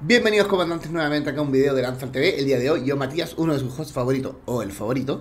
[0.00, 2.38] Bienvenidos comandantes nuevamente acá a un video de Lanzal TV.
[2.38, 5.20] El día de hoy yo, Matías, uno de sus hosts favoritos, o el favorito,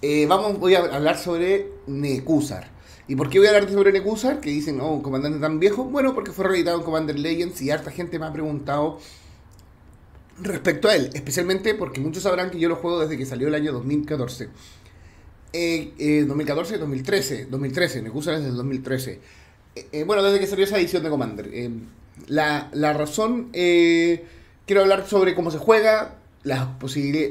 [0.00, 2.70] eh, vamos, voy a hablar sobre Nekusar.
[3.08, 4.38] ¿Y por qué voy a hablar sobre Nekusar?
[4.38, 5.86] Que dicen, oh, un comandante tan viejo.
[5.86, 9.00] Bueno, porque fue reeditado en Commander Legends y harta gente me ha preguntado
[10.40, 11.10] respecto a él.
[11.14, 14.50] Especialmente porque muchos sabrán que yo lo juego desde que salió el año 2014.
[15.52, 19.20] Eh, 2014, 2013, 2013, Nekusar es del 2013.
[19.74, 21.50] Eh, eh, bueno, desde que salió esa edición de Commander.
[22.18, 26.68] Eh, la, la, razón, quiero hablar sobre cómo se juega, las,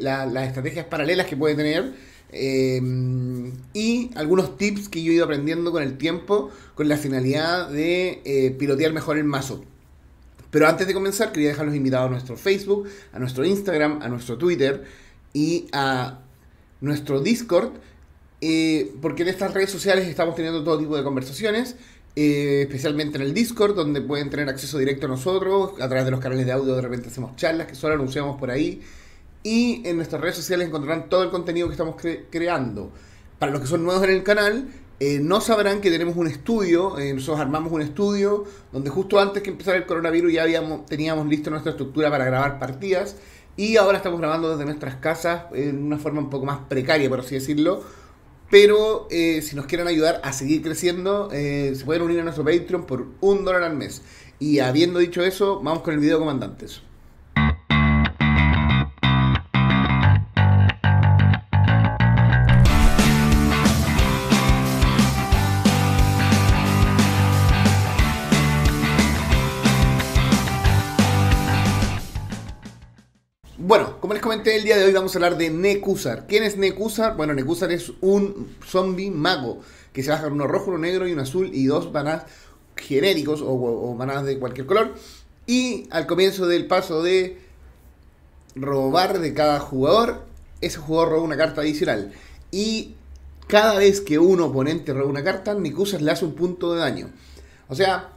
[0.01, 1.93] las estrategias paralelas que puede tener
[2.33, 8.55] y algunos tips que yo he ido aprendiendo con el tiempo con la finalidad de
[8.57, 9.63] pilotear mejor el mazo.
[10.51, 14.37] Pero antes de comenzar, quería dejarlos invitados a nuestro Facebook, a nuestro Instagram, a nuestro
[14.37, 14.83] Twitter
[15.33, 16.19] y a
[16.81, 17.71] nuestro Discord.
[19.01, 21.77] porque en estas redes sociales estamos teniendo todo tipo de conversaciones
[22.15, 26.11] eh, especialmente en el Discord, donde pueden tener acceso directo a nosotros, a través de
[26.11, 28.81] los canales de audio de repente hacemos charlas que solo anunciamos por ahí,
[29.43, 31.95] y en nuestras redes sociales encontrarán todo el contenido que estamos
[32.29, 32.91] creando.
[33.39, 34.67] Para los que son nuevos en el canal,
[34.99, 39.41] eh, no sabrán que tenemos un estudio, eh, nosotros armamos un estudio donde justo antes
[39.41, 40.45] que empezara el coronavirus ya
[40.87, 43.15] teníamos listo nuestra estructura para grabar partidas
[43.57, 47.21] y ahora estamos grabando desde nuestras casas en una forma un poco más precaria, por
[47.21, 47.83] así decirlo,
[48.51, 52.43] pero eh, si nos quieren ayudar a seguir creciendo, eh, se pueden unir a nuestro
[52.43, 54.01] Patreon por un dólar al mes.
[54.39, 56.81] Y habiendo dicho eso, vamos con el video comandantes.
[74.11, 76.27] Como les comenté, el día de hoy vamos a hablar de Nekusar.
[76.27, 77.15] ¿Quién es Nekusar?
[77.15, 79.61] Bueno, Nekusar es un zombie mago
[79.93, 82.23] que se baja uno rojo, uno negro y uno azul y dos manas
[82.75, 84.95] genéricos o, o manas de cualquier color.
[85.47, 87.37] Y al comienzo del paso de
[88.53, 90.25] robar de cada jugador,
[90.59, 92.11] ese jugador roba una carta adicional.
[92.51, 92.95] Y
[93.47, 97.11] cada vez que un oponente roba una carta, Nekusar le hace un punto de daño.
[97.69, 98.09] O sea,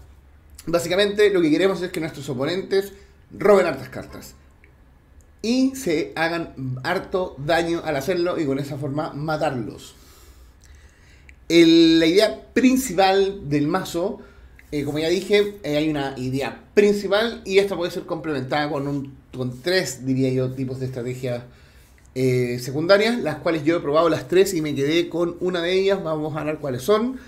[0.66, 2.94] básicamente lo que queremos es que nuestros oponentes
[3.30, 4.34] roben hartas cartas
[5.44, 9.94] y se hagan harto daño al hacerlo y con esa forma matarlos.
[11.50, 14.20] la idea principal del mazo,
[14.72, 18.88] eh, como ya dije, eh, hay una idea principal y esta puede ser complementada con,
[18.88, 21.42] un, con tres, diría yo, tipos de estrategias
[22.14, 25.74] eh, secundarias, las cuales yo he probado las tres y me quedé con una de
[25.74, 27.18] ellas, vamos a ver cuáles son,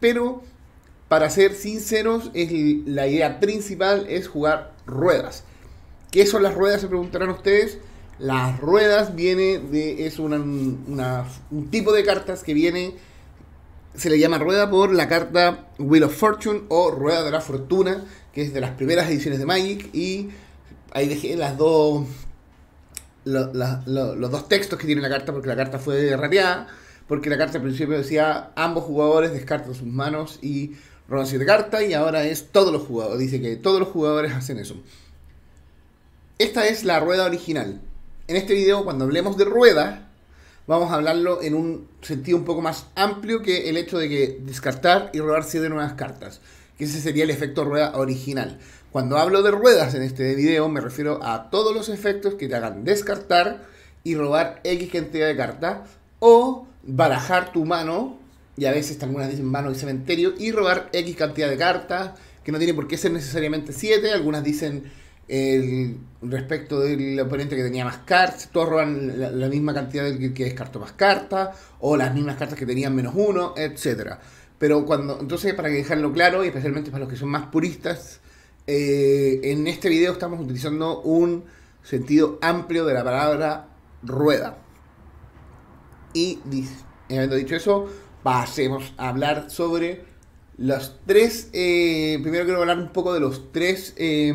[0.00, 0.42] pero
[1.08, 2.50] para ser sinceros, es,
[2.86, 5.44] la idea principal es jugar ruedas.
[6.10, 6.80] ¿Qué son las ruedas?
[6.80, 7.78] Se preguntarán ustedes.
[8.18, 10.06] Las ruedas viene de.
[10.06, 12.94] es una, un tipo de cartas que viene.
[13.94, 18.04] Se le llama rueda por la carta Wheel of Fortune o Rueda de la Fortuna,
[18.32, 19.94] que es de las primeras ediciones de Magic.
[19.94, 20.30] Y
[20.92, 22.06] ahí dejé las dos.
[23.24, 26.68] los dos textos que tiene la carta, porque la carta fue rateada.
[27.06, 30.72] Porque la carta al principio decía ambos jugadores descartan sus manos y
[31.08, 31.82] roban de cartas.
[31.82, 33.18] Y ahora es todos los jugadores.
[33.18, 34.76] Dice que todos los jugadores hacen eso.
[36.38, 37.80] Esta es la rueda original.
[38.28, 40.10] En este video, cuando hablemos de rueda,
[40.66, 44.38] vamos a hablarlo en un sentido un poco más amplio que el hecho de que
[44.42, 46.42] descartar y robar 7 nuevas cartas.
[46.76, 48.58] Que ese sería el efecto rueda original.
[48.92, 52.54] Cuando hablo de ruedas en este video, me refiero a todos los efectos que te
[52.54, 53.64] hagan descartar
[54.04, 55.88] y robar X cantidad de cartas.
[56.18, 58.18] O barajar tu mano,
[58.58, 62.10] y a veces algunas dicen mano y cementerio, y robar X cantidad de cartas,
[62.44, 64.12] que no tiene por qué ser necesariamente 7.
[64.12, 64.84] Algunas dicen
[65.28, 70.44] el, respecto del oponente que tenía más cartas, todos roban la, misma cantidad del que,
[70.44, 74.20] descartó más cartas, o las mismas cartas que tenían menos uno, etcétera.
[74.58, 78.20] Pero cuando, entonces, para que dejarlo claro, y especialmente para los que son más puristas,
[78.66, 81.44] eh, en este video estamos utilizando un
[81.82, 83.68] sentido amplio de la palabra
[84.02, 84.58] rueda.
[86.14, 86.40] Y
[87.10, 87.88] habiendo dicho eso,
[88.22, 90.04] pasemos a hablar sobre
[90.56, 91.50] los tres.
[91.52, 93.92] Eh, primero quiero hablar un poco de los tres.
[93.98, 94.32] Eh,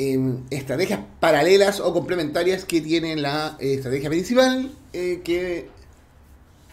[0.00, 5.66] Em, estrategias paralelas o complementarias que tiene la eh, estrategia principal, eh, que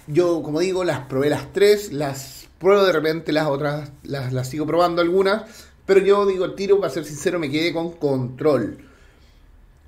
[0.06, 4.68] yo, como digo, las probé las tres, las pruebo de repente, las otras las, sigo
[4.68, 5.42] probando algunas,
[5.88, 8.78] pero yo digo el tiro, para ser sincero, me quedé con control.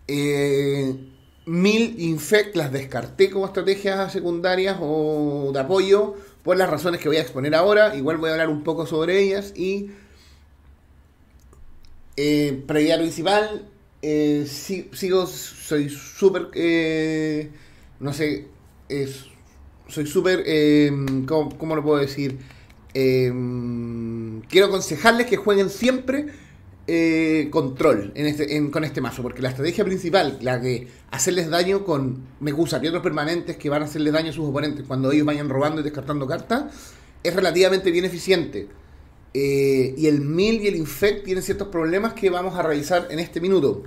[0.07, 0.95] Eh,
[1.45, 7.17] Mil Infect las descarté como estrategias secundarias o de apoyo por las razones que voy
[7.17, 7.95] a exponer ahora.
[7.95, 9.91] Igual voy a hablar un poco sobre ellas y
[12.17, 13.69] eh, previa principal,
[14.01, 17.49] eh, sigo, soy súper, eh,
[17.99, 18.47] no sé,
[18.89, 19.25] es,
[19.87, 20.91] soy súper, eh,
[21.25, 22.37] ¿cómo, lo puedo decir?
[22.93, 26.27] quiero aconsejarles que jueguen siempre
[26.89, 31.83] eh, control en este, con este mazo, porque la estrategia principal, la de hacerles daño
[31.83, 35.49] con Megusa otros permanentes que van a hacerles daño a sus oponentes cuando ellos vayan
[35.49, 36.73] robando y descartando cartas,
[37.23, 38.69] es relativamente bien eficiente.
[39.39, 43.19] Eh, y el Mil y el Infect tienen ciertos problemas que vamos a revisar en
[43.19, 43.84] este minuto.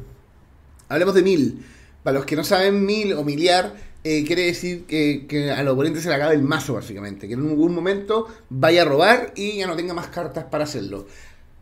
[0.89, 1.67] Hablemos de Mil.
[2.05, 3.75] Para los que no saben, Mil o Miliar
[4.05, 7.27] eh, quiere decir que, que al oponente se le acabe el mazo, básicamente.
[7.27, 11.07] Que en algún momento vaya a robar y ya no tenga más cartas para hacerlo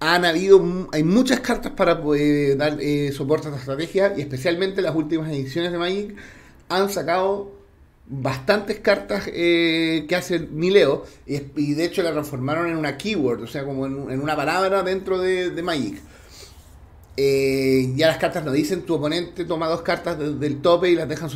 [0.01, 4.81] han habido hay muchas cartas para poder dar eh, soporte a esta estrategia y especialmente
[4.81, 6.15] las últimas ediciones de Magic
[6.69, 7.58] han sacado
[8.11, 13.47] bastantes cartas eh, que hacen Mileo y, de hecho la transformaron en una keyword, o
[13.47, 16.01] sea, como en, una palabra dentro de, Magic.
[17.17, 21.09] Eh, ya las cartas no dicen tu oponente toma dos cartas del tope y las
[21.09, 21.31] deja en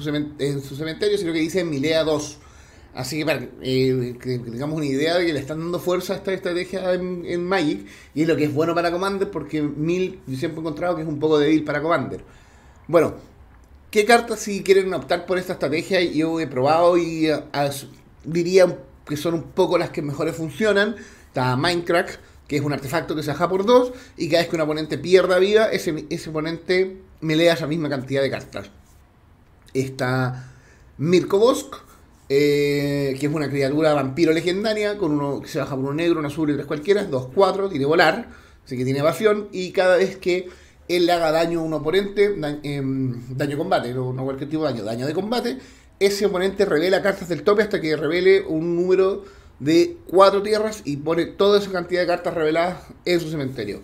[0.62, 2.38] su, cementerio, sino que dicen Milea 2.
[2.94, 6.16] Así que para eh, que tengamos una idea de que le están dando fuerza a
[6.16, 10.36] esta estrategia en, Magic y es lo que es bueno para Commander porque Mil yo
[10.36, 12.22] siempre he encontrado que es un poco débil para Commander.
[12.86, 13.14] Bueno,
[13.92, 16.00] ¿qué cartas si quieren optar por esta estrategia?
[16.02, 17.28] Yo he probado y
[18.24, 20.96] diría que son un poco las que mejores funcionan.
[21.28, 22.18] Está Minecraft,
[22.48, 24.98] que es un artefacto que se baja por dos y cada vez que un oponente
[24.98, 28.70] pierda vida, ese, ese oponente me lea esa misma cantidad de cartas.
[29.72, 30.50] Está
[30.98, 31.76] Mirko Bosk
[32.34, 36.18] eh, que es una criatura vampiro legendaria, con uno que se baja por un negro,
[36.18, 38.26] un azul y tres cualquiera, 2-4, tiene volar,
[38.64, 40.48] así que tiene evasión, y cada vez que
[40.96, 44.84] él le haga daño a un oponente, em, daño, combate, no, cualquier tipo de daño,
[44.84, 45.58] daño de combate,
[45.98, 49.24] ese oponente revela cartas del tope hasta que revele un número
[49.60, 53.80] de 4 tierras y pone toda esa cantidad de cartas reveladas en su cementerio.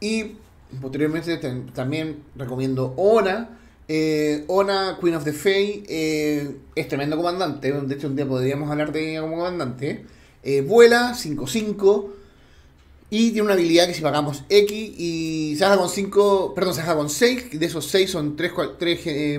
[0.00, 0.36] Y
[0.80, 1.38] posteriormente
[1.72, 3.58] también recomiendo Ona,
[3.88, 7.72] eh, Ona, Queen of the Fae, eh, es tremendo comandante.
[7.72, 10.04] De hecho, un día podríamos hablar de ella como comandante.
[10.42, 12.23] Eh, vuela 5-5
[13.10, 17.08] y tiene una habilidad que si pagamos X y se con 5, perdón, se con
[17.08, 17.60] 6.
[17.60, 18.52] De esos 6 son 3,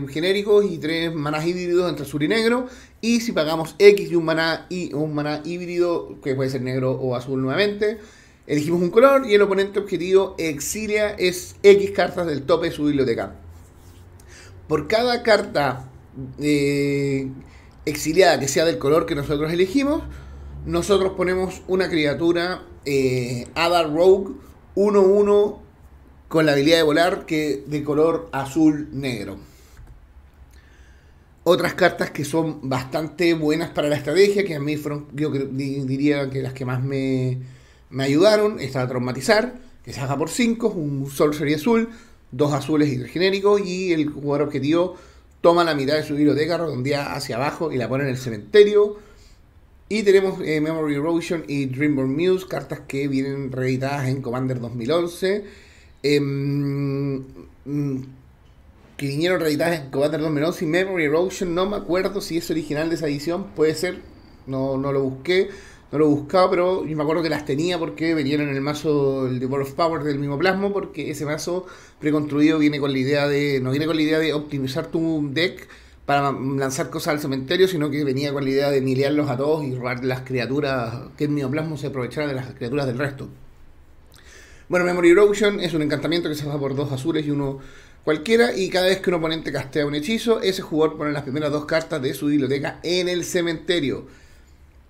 [0.07, 2.67] genéricos y 3 manás híbridos entre azul y negro.
[3.01, 6.91] Y si pagamos X y un maná, y un maná híbrido, que puede ser negro
[6.91, 7.97] o azul nuevamente,
[8.47, 12.85] elegimos un color y el oponente objetivo exilia es X cartas del tope de su
[12.85, 13.35] biblioteca
[14.67, 15.89] por cada carta
[16.39, 17.29] eh,
[17.85, 20.03] exiliada que sea del color que nosotros elegimos,
[20.65, 24.33] nosotros ponemos una criatura eh, Adar Rogue
[24.75, 25.59] 1-1
[26.27, 29.37] con la habilidad de volar que de color azul negro.
[31.43, 36.29] Otras cartas que son bastante buenas para la estrategia, que a mí fueron, yo diría
[36.31, 37.37] que las que más me,
[37.91, 39.53] me ayudaron, está Traumatizar,
[39.83, 41.89] que se haga por 5, un Sol sería azul,
[42.31, 44.95] dos azules y tres genéricos, y el jugador objetivo
[45.41, 48.97] toma la mitad de su biblioteca, redondea hacia abajo y la pone en el cementerio.
[49.87, 55.45] Y tenemos eh, Memory Erosion y Dreamborn Muse, cartas que vienen reeditadas en Commander 2011.
[56.03, 57.23] Em,
[57.65, 58.03] mm,
[58.97, 62.89] que vinieron reeditadas en Commander 2011 y Memory Erosion, no me acuerdo si es original
[62.89, 63.99] de esa edición, puede ser,
[64.47, 65.49] no, no lo busqué
[65.91, 69.39] no lo buscaba, pero me acuerdo que las tenía porque venían en el mazo el
[69.39, 71.67] The World of Power del mismo plasmo, porque ese mazo
[71.99, 75.67] preconstruido viene con la idea de, no viene con la idea de optimizar tu deck
[76.05, 79.65] para lanzar cosas al cementerio, sino que venía con la idea de miliarlos a todos
[79.65, 83.27] y robar las criaturas, que el mioplasmo se aprovechara de las criaturas del resto.
[84.69, 87.59] Bueno, Memory Erosion es un encantamiento que se va por dos azules y uno
[88.03, 91.51] cualquiera, y cada vez que un oponente castea un hechizo, ese jugador pone las primeras
[91.51, 94.05] dos cartas de su biblioteca en el cementerio.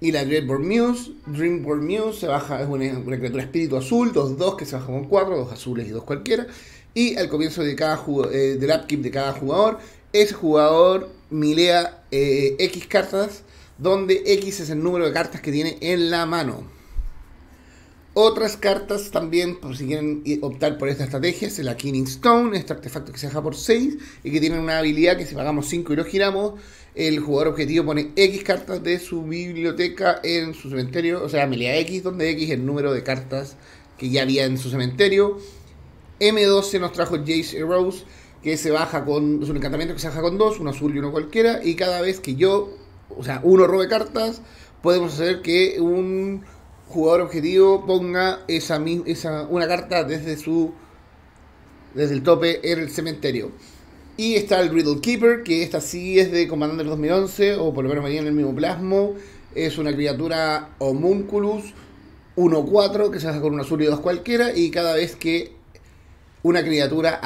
[0.01, 4.65] Y la Dreamborn Muse, Dreamborn Muse se baja, es una, criatura espíritu azul, 2-2 que
[4.65, 6.45] se baja con 4, dos azules y dos cualquiera.
[6.93, 9.79] Y al comienzo de cada eh, del upkeep de cada jugador,
[10.21, 13.43] ese jugador milea eh, X cartas,
[13.77, 16.75] donde X es el número de cartas que tiene en la mano.
[18.17, 22.71] Otras cartas también, por si quieren optar por esta estrategia, es la Killing Stone, este
[22.71, 25.91] artefacto que se baja por 6 y que tiene una habilidad que si pagamos 5
[25.91, 26.53] y lo giramos,
[26.95, 31.77] el jugador objetivo pone X cartas de su biblioteca en su cementerio, o sea, melea
[31.79, 33.57] X, donde X es el número de cartas
[33.97, 35.37] que ya había en su cementerio.
[36.21, 38.05] M12 nos trajo Jace Rose,
[38.45, 40.99] que se baja con, es un encantamiento que se baja con dos, uno azul y
[40.99, 42.69] uno cualquiera, y cada vez que yo,
[43.09, 44.43] o sea, uno robe cartas,
[44.83, 46.43] podemos hacer que un
[46.87, 50.73] jugador objetivo ponga esa, esa una carta desde su
[51.95, 53.49] desde el tope en el cementerio.
[54.15, 57.89] Y está el Riddle Keeper, que esta sí es de Commander 2011, o por lo
[57.89, 59.15] menos venía en el mismo plasmo.
[59.55, 61.73] Es una criatura Homunculus
[62.35, 65.64] 1-4, que se hace con un azul y dos cualquiera, y cada vez que
[66.45, 67.19] una criatura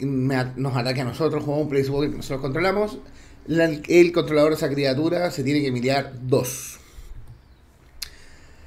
[0.00, 2.98] nos ataque a nosotros, como un Place que nosotros controlamos,
[3.46, 6.80] el controlador de esa criatura se tiene que miliar 2.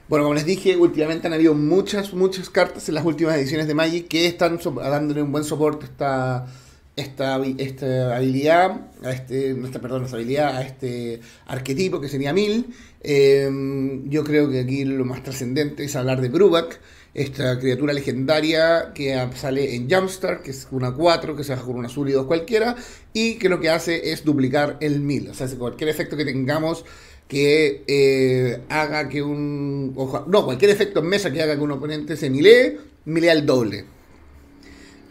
[0.08, 3.74] Bueno, como les dije, últimamente han habido muchas, muchas cartas en las últimas ediciones de
[3.74, 6.48] Magic que están dándole un buen soporte a esta,
[6.96, 12.74] esta, esta habilidad, a este, nuestra, perdón, esta habilidad, a este arquetipo que sería Mil.
[13.02, 16.80] Em, yo creo que aquí lo más trascendente es hablar de Brubac,
[17.14, 21.76] esta criatura legendaria que sale en Jumpstart, que es una 4, que se baja con
[21.76, 22.76] un azul y dos cualquiera,
[23.14, 25.30] y que lo que hace es duplicar el 1000.
[25.30, 26.86] O sea, cualquier efecto que tengamos
[27.28, 29.94] que eh, haga que un.
[30.28, 33.86] no, cualquier efecto en mesa que haga que un oponente se milee, milea el doble.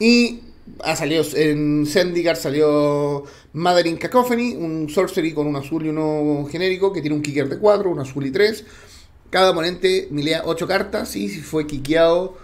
[0.00, 0.40] Y
[0.82, 6.92] ha salido en Zendikar salió Madeline Cacophony, un sorcery con un azul y uno genérico
[6.92, 8.64] que tiene un kicker de 4, un azul y 3.
[9.30, 12.38] Cada oponente milea 8 cartas y si fue quiqueado,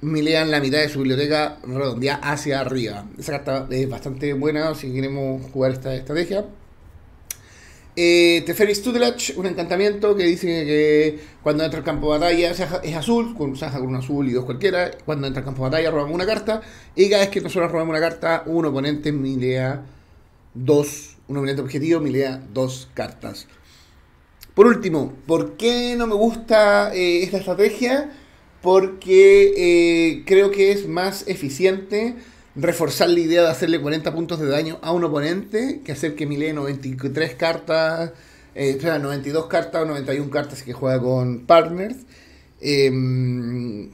[0.00, 3.06] milean la mitad de su biblioteca redondeada hacia arriba.
[3.18, 6.46] Esa carta es bastante buena si queremos jugar esta estrategia.
[7.96, 12.50] Eh, Teferi Studelach, un encantamiento que dice que cuando entra al campo de batalla
[12.82, 14.90] es azul, con, se con un azul y dos cualquiera.
[15.04, 16.62] Cuando entra al campo de batalla robamos una carta.
[16.96, 19.84] Y cada vez que nosotros robamos una carta, un oponente milea
[20.54, 23.46] dos, un oponente objetivo milea dos cartas.
[24.54, 28.12] Por último, ¿por qué no me gusta eh, esta estrategia?
[28.62, 32.14] Porque eh, creo que es más eficiente
[32.54, 36.26] reforzar la idea de hacerle 40 puntos de daño a un oponente que hacer que
[36.26, 38.12] milee 93 cartas,
[38.54, 41.96] eh, 92 cartas o 91 cartas que juega con partners.
[42.60, 43.90] Em,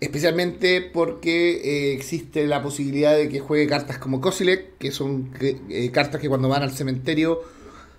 [0.00, 5.30] especialmente porque eh, existe la posibilidad de que juegue cartas como Kozilek, que son
[5.92, 7.53] cartas que cuando van al cementerio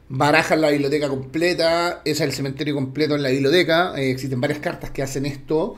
[0.09, 4.91] barajan la biblioteca completa, es el cementerio completo en la biblioteca, eh, existen varias cartas
[4.91, 5.75] que hacen esto.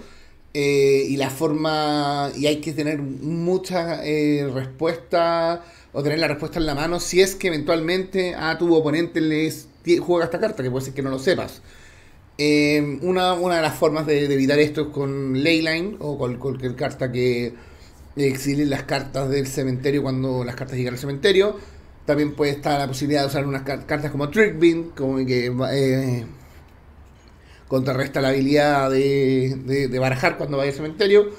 [0.53, 6.57] Eh, y la forma, y hay que tener mucha eh, respuesta o tener la respuesta
[6.57, 9.67] en la mano si es que eventualmente a tu oponente les
[9.99, 11.61] juega esta carta, que puede ser que no lo sepas.
[12.39, 17.11] Eh, una, de las formas de, evitar esto es con Leyline o con cualquier carta
[17.11, 17.53] que
[18.15, 21.57] exilie las cartas del cementerio cuando las cartas llegan al cementerio.
[22.07, 25.51] También puede estar la posibilidad de usar unas cartas como Trickbeam, como que
[27.67, 31.31] contrarresta la habilidad de, de, barajar cuando vaya al cementerio,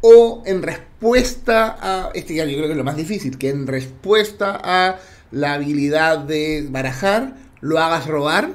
[0.00, 3.68] o en respuesta a, este ya yo creo que es lo más difícil, que en
[3.68, 4.98] respuesta a
[5.30, 8.50] la habilidad de barajar, lo hagas robar,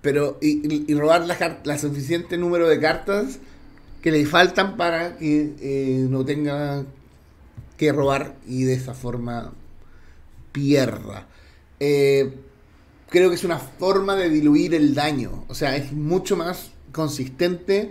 [0.00, 3.40] pero y, robar la, la, suficiente número de cartas
[4.00, 6.84] que le faltan para que eh, no tenga
[7.76, 9.52] que robar y de esa forma
[10.54, 11.26] pierda.
[11.80, 12.32] Eh,
[13.10, 15.44] creo que es una forma de diluir el daño.
[15.48, 17.90] O sea, es mucho más consistente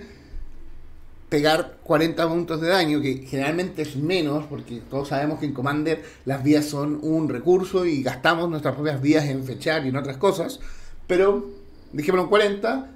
[1.29, 6.03] pegar 40 puntos de daño, que generalmente es menos, porque todos sabemos que en Commander
[6.25, 10.17] las vías son un recurso y gastamos nuestras propias vías en fechar y en otras
[10.17, 10.59] cosas,
[11.07, 11.49] pero
[11.91, 12.91] dejémoslo en 40,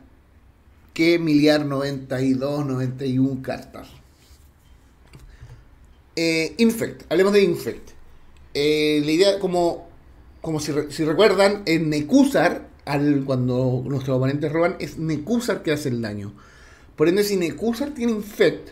[0.94, 3.88] que miliar 92, 91 cartas.
[6.16, 7.97] Eh, Infect, hablemos de Infect.
[8.54, 9.88] Eh, la idea, como
[10.48, 16.02] como si, recuerdan, en Nekusar, al, cuando nuestros oponentes roban, es Nekusar que hace el
[16.02, 16.32] daño.
[16.96, 18.70] Por ende, si Nekusar tiene Infect,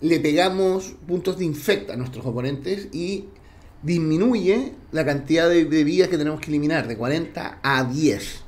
[0.00, 3.26] le pegamos puntos de Infect a nuestros oponentes y
[3.84, 8.42] disminuye la cantidad de, vidas que tenemos que eliminar, de 40 a 10.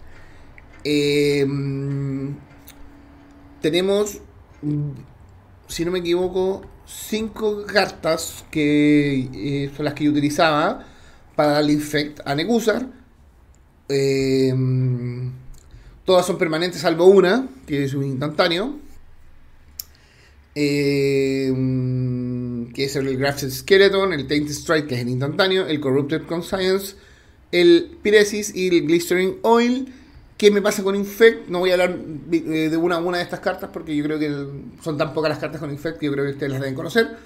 [0.83, 2.35] Em,
[3.61, 4.19] tenemos,
[5.69, 10.87] si no me equivoco, 5 cartas que eh, son las que yo utilizaba
[11.35, 12.87] para darle infect a Negusar.
[13.89, 15.33] Em,
[16.05, 18.79] todas son permanentes salvo una, que es un instantáneo.
[20.55, 21.57] Em,
[22.73, 26.97] que es el Grafted Skeleton, el Tainted Strike, que es el instantáneo, el Corrupted Conscience,
[27.53, 29.93] el Pyresis y el Glistering Oil.
[30.37, 31.49] ¿Qué me pasa con Infect?
[31.49, 31.97] No voy a hablar
[32.31, 34.31] eh, de una a una de estas cartas porque yo creo que
[34.83, 37.17] son tan pocas las cartas con Infect que yo creo que ustedes las deben conocer.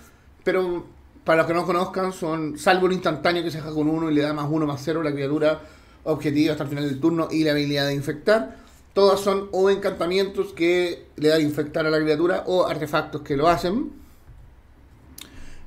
[0.45, 0.87] Pero
[1.25, 4.14] para los que no conozcan, son salvo el instantáneo que se deja con uno y
[4.14, 5.61] le da más uno más cero a la criatura
[6.05, 8.57] objetivo hasta el final del turno y la habilidad de infectar.
[8.95, 13.49] Todas son o encantamientos que le dan infectar a la criatura o artefactos que lo
[13.49, 13.90] hacen.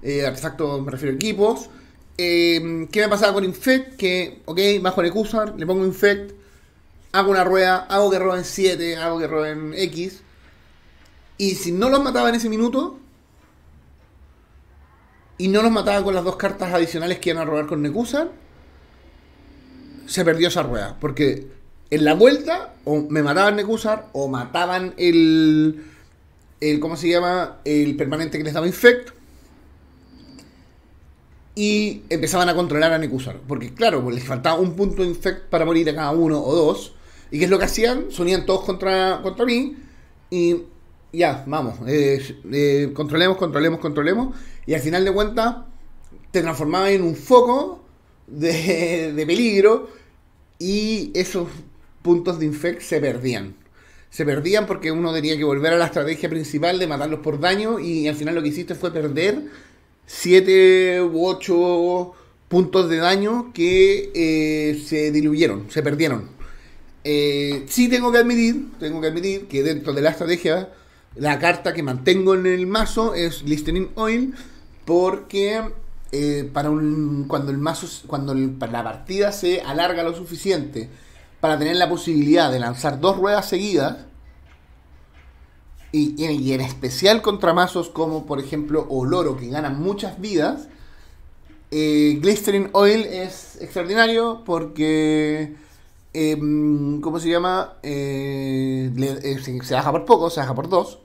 [0.02, 1.70] Eh, artefactos me refiero a equipos.
[2.18, 3.96] Eh, ¿Qué me pasaba con Infect?
[3.96, 6.32] Que, ok, bajo el Ecusar, le pongo Infect,
[7.14, 10.22] hago una rueda, hago que roben 7, hago que roben X.
[11.38, 13.00] Y si no los mataba en ese minuto,
[15.38, 18.30] y no los mataba con las dos cartas adicionales que iban a robar con Nekusa,
[20.06, 20.98] se perdió esa rueda.
[21.00, 21.48] Porque
[21.90, 25.84] en la vuelta, o me mataban Nekusar, o mataban el,
[26.60, 26.80] el.
[26.80, 27.60] ¿Cómo se llama?
[27.66, 29.10] El permanente que les daba Infect.
[31.56, 33.40] Y empezaban a controlar a Nekusar.
[33.48, 36.56] Porque, claro, pues les faltaba un punto de Infect para morir a cada uno o
[36.56, 36.93] dos.
[37.34, 38.12] ¿Y qué es lo que hacían?
[38.12, 39.76] Sonían todos contra, contra mí.
[40.30, 40.58] Y
[41.12, 41.80] ya, vamos.
[41.88, 42.22] Eh,
[42.52, 44.36] eh, controlemos, controlemos, controlemos.
[44.68, 45.56] Y al final de cuentas,
[46.30, 47.84] te transformaba en un foco
[48.28, 49.90] de, de peligro.
[50.60, 51.48] Y esos
[52.04, 53.56] puntos de infect se perdían.
[54.12, 57.80] Se perdían porque uno tenía que volver a la estrategia principal de matarlos por daño.
[57.80, 59.42] Y al final lo que hiciste fue perder
[60.06, 62.14] 7 u 8
[62.48, 66.43] puntos de daño que eh, se diluyeron, se perdieron.
[67.04, 70.70] Eh, sí tengo que admitir, tengo que admitir que dentro de la estrategia,
[71.16, 74.34] la carta que mantengo en el mazo es Listening Oil,
[74.86, 75.62] porque
[76.12, 76.70] eh, para
[77.28, 80.90] cuando el mazo, cuando la partida se alarga lo suficiente
[81.42, 83.98] para tener la posibilidad de lanzar dos ruedas seguidas,
[85.94, 90.68] y, en especial contra mazos como por ejemplo Oloro, que ganan muchas vidas,
[91.70, 92.20] eh,
[92.74, 95.56] Oil es extraordinario porque,
[96.14, 97.74] em, ¿cómo se llama?
[97.84, 101.00] Eh, eh, se, baja por poco, se baja por dos.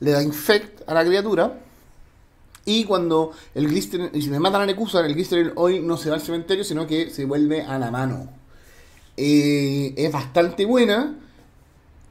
[0.00, 1.60] Le da infect a la criatura.
[2.66, 6.08] Y cuando el Glistering, y si me matan a Nekusa, el Glistering Oil no se
[6.08, 8.28] va al cementerio, sino que se vuelve a la mano.
[9.16, 11.16] es bastante buena.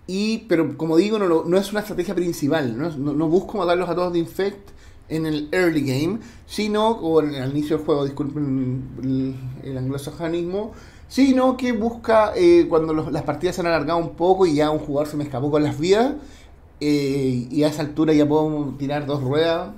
[0.05, 2.77] Y, pero como digo, no, es una estrategia principal.
[2.77, 4.73] No, no busco matarlos a todos de infect
[5.09, 10.73] en el early game, sino, o en el inicio del juego, disculpen el, anglosajonismo,
[11.13, 14.79] sino que busca eh, cuando las partidas se han alargado un poco y ya un
[14.79, 16.15] jugador se me escapó con las vidas,
[16.79, 19.69] eh, y a esa altura ya puedo tirar dos ruedas,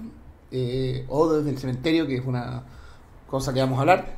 [0.52, 2.64] eh, o desde el cementerio, que es una
[3.28, 4.16] cosa que vamos a hablar,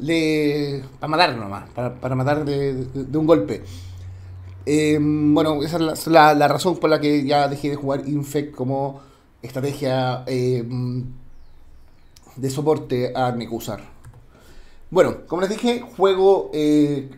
[0.00, 3.62] le, para matar nomás, para, matar de, un golpe.
[5.00, 9.00] bueno, esa es la, la, razón por la que ya dejé de jugar Infect como
[9.40, 10.62] estrategia eh,
[12.36, 13.97] de soporte a Nekusar.
[14.90, 17.10] Bueno, como les dije, juego eh,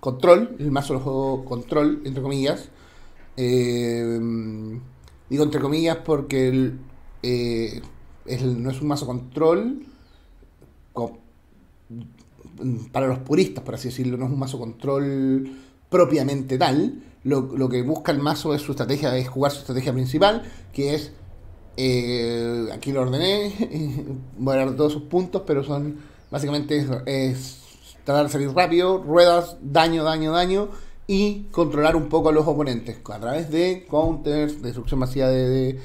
[0.00, 2.68] control, el mazo lo juego control, entre comillas.
[3.36, 4.20] Eh,
[5.30, 6.72] digo entre comillas porque
[7.22, 9.86] no es un mazo control
[12.92, 15.50] para los puristas, por así decirlo, no es un mazo control
[15.88, 17.02] propiamente tal.
[17.24, 20.94] Lo, lo, que busca el mazo es su estrategia, es jugar su estrategia principal, que
[20.94, 21.12] es
[21.80, 23.52] eh, aquí lo ordené,
[24.38, 25.98] voy a dar todos sus puntos, pero son
[26.30, 27.60] básicamente es,
[28.04, 30.68] tratar de salir rápido, ruedas, daño, daño, daño
[31.06, 35.80] y controlar un poco a los oponentes a través de counters, destrucción masiva de,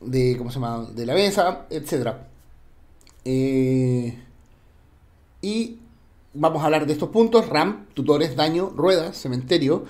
[0.00, 0.88] de, ¿cómo se llama?
[0.92, 2.14] de la mesa, etc.
[3.24, 4.18] Eh,
[5.40, 5.78] y
[6.32, 9.84] vamos a hablar de estos puntos, RAM, tutores, daño, ruedas, cementerio,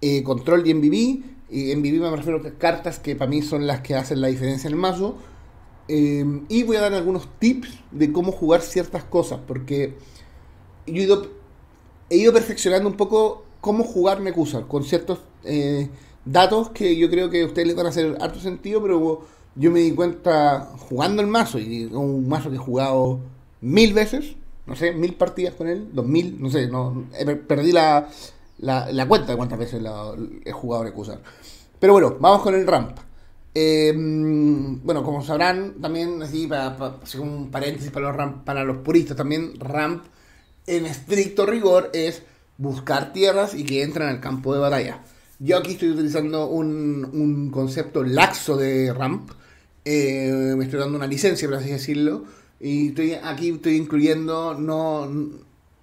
[0.00, 3.80] eh, control y MVB y Vivi me refiero a cartas que para mí son las
[3.80, 5.16] que hacen la diferencia en el mazo.
[5.92, 9.96] Eh, y voy a dar algunos tips de cómo jugar ciertas cosas, porque
[10.86, 11.26] yo he ido,
[12.08, 15.88] he ido perfeccionando un poco cómo jugar Nekusar, con ciertos eh,
[16.24, 19.26] datos que yo creo que a ustedes les van a hacer harto sentido, pero
[19.56, 23.18] yo me di cuenta jugando el mazo, y un mazo que he jugado
[23.60, 27.04] mil veces, no sé, mil partidas con él, dos mil, no sé, no,
[27.48, 28.08] perdí la,
[28.58, 31.20] la, cuenta de cuántas veces la, he jugado Nekusar.
[31.80, 32.96] Pero bueno, vamos con el ramp.
[33.54, 36.76] Eh, bueno, como sabrán, también así para,
[37.18, 40.04] un paréntesis para los ramp, para los puristas, también ramp
[40.66, 42.22] en estricto rigor es
[42.58, 45.02] buscar tierras y que entren al campo de batalla.
[45.38, 49.30] Yo aquí estoy utilizando un, concepto laxo de ramp.
[49.84, 52.24] Eh, me estoy dando una licencia, por así decirlo.
[52.60, 55.10] Y estoy, aquí estoy incluyendo, no,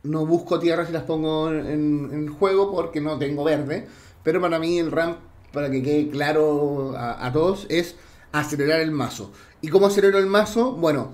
[0.03, 3.87] no busco tierras y las pongo en, en juego porque no tengo verde.
[4.23, 5.17] Pero para mí el ramp
[5.57, 7.95] para que quede claro a, todos, es
[8.31, 9.31] acelerar el mazo.
[9.59, 10.73] ¿Y cómo acelero el mazo?
[10.73, 11.13] Bueno,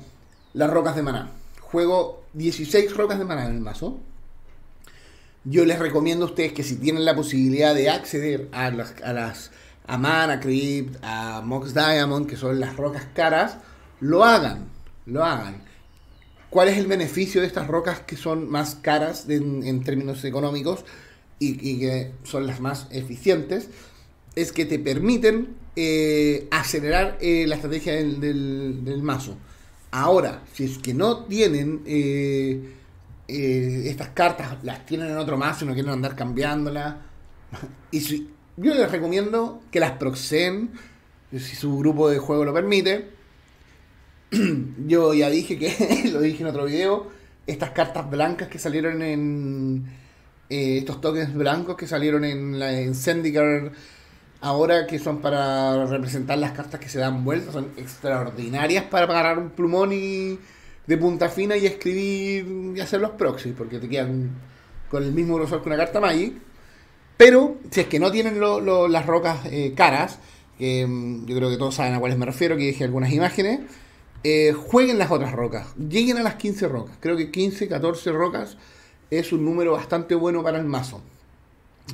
[0.53, 1.31] las rocas de maná.
[1.61, 4.01] Juego 16 rocas de maná en el mazo.
[5.45, 9.13] Yo les recomiendo a ustedes que si tienen la posibilidad de acceder a las, a
[9.13, 9.51] las
[9.87, 13.59] Mana Crypt, a Mox Diamond, que son las rocas caras,
[14.01, 14.67] lo hagan,
[15.05, 15.63] lo hagan.
[16.49, 20.83] ¿Cuál es el beneficio de estas rocas que son más caras en, términos económicos
[21.39, 23.69] y, que son las más eficientes?
[24.35, 29.37] Es que te permiten eh, acelerar eh, la estrategia del, mazo.
[29.91, 32.61] Ahora, si es que no tienen eh,
[33.27, 36.95] estas cartas, las tienen en otro mazo y no quieren andar cambiándolas,
[37.91, 40.71] y si, yo les recomiendo que las proxen,
[41.31, 43.09] si su grupo de juego lo permite.
[44.87, 47.07] yo ya dije que, lo dije en otro video,
[47.45, 49.85] estas cartas blancas que salieron en...
[50.49, 52.93] estos tokens blancos que salieron en la en
[54.43, 59.39] ahora que son para representar las cartas que se dan vueltas, son extraordinarias para agarrar
[59.39, 60.37] un plumón y
[60.85, 64.31] de punta fina y escribir y hacer los proxies, porque te quedan
[64.89, 66.33] con el mismo grosor que una carta Magic.
[67.15, 70.19] Pero si es que no tienen las rocas eh, caras,
[70.59, 73.61] mm, yo creo que todos saben a cuáles me refiero, que dije algunas imágenes,
[74.25, 76.97] eh, jueguen las otras rocas, lleguen a las 15 rocas.
[76.99, 78.57] Creo que 15, 14 rocas
[79.09, 81.01] es un número bastante bueno para el mazo.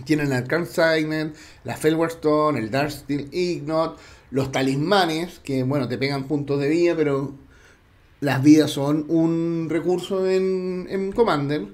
[0.05, 3.97] Tienen el Arcane Signet, la Felwarstone, el Darksteel Ignot,
[4.31, 7.33] los talismanes, que bueno, te pegan puntos de vida, pero
[8.21, 11.67] las vidas son un recurso en, en Commander.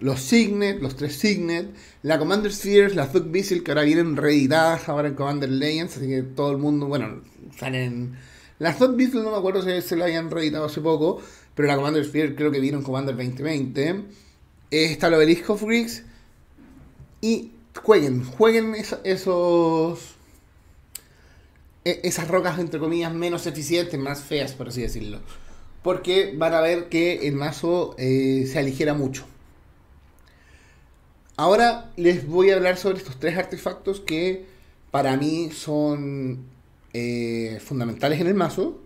[0.00, 1.70] Los Signet, los tres Signet,
[2.02, 6.06] la Commander Spheres, la Thug Vessel, que ahora vienen reeditadas ahora en Commander Legends, así
[6.06, 7.22] que todo el mundo, bueno,
[7.58, 8.14] salen.
[8.58, 11.22] La Thug Vessel no me acuerdo si se la habían reeditado hace poco,
[11.54, 14.04] pero la Commander Sphere creo que vino en Commander 2020.
[14.70, 15.62] Está el Obelisk of.
[17.20, 17.52] Y
[17.82, 18.74] jueguen, jueguen
[19.04, 20.16] esos.
[21.84, 25.20] E, esas rocas, entre comillas, menos eficientes, más feas, por así decirlo.
[25.82, 29.24] Porque van a ver que el mazo eh, se aligera mucho.
[31.36, 34.46] Ahora les voy a hablar sobre estos tres artefactos que
[34.90, 36.46] para mí son
[36.94, 38.80] eh, fundamentales en el mazo.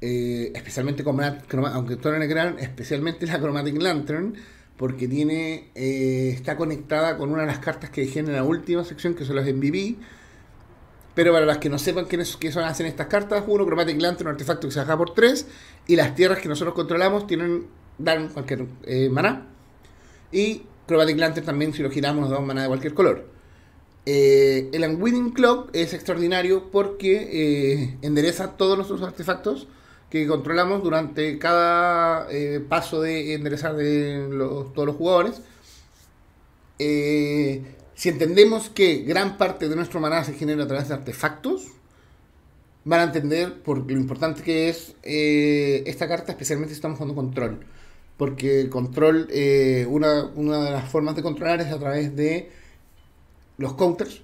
[0.00, 4.34] Eh, especialmente con aunque el gran, especialmente la Chromatic Lantern,
[4.76, 8.84] porque tiene eh, está conectada con una de las cartas que dejé en la última
[8.84, 9.96] sección, que son las MVP.
[11.14, 14.28] Pero para las que no sepan qué, qué son hacen estas cartas, uno, Chromatic Lantern,
[14.28, 15.46] un artefacto que se baja por 3,
[15.86, 17.66] y las tierras que nosotros controlamos tienen
[17.98, 18.66] dan cualquier
[19.10, 19.46] maná.
[20.32, 23.34] Y Chromatic Lantern también, si lo giramos, nos da un maná de cualquier color.
[24.06, 29.66] Eh, el Unwinning Clock es extraordinario porque eh, endereza todos nuestros artefactos
[30.20, 34.28] que controlamos durante cada eh, paso de enderezar de
[34.74, 35.40] todos los jugadores.
[36.78, 41.68] si entendemos que gran parte de nuestro maná se genera a través de artefactos,
[42.84, 47.60] van a entender por lo importante que es esta carta, especialmente si estamos jugando control
[48.16, 52.50] porque control, eh, una, una, de las formas de controlar es a través de
[53.58, 54.22] los counters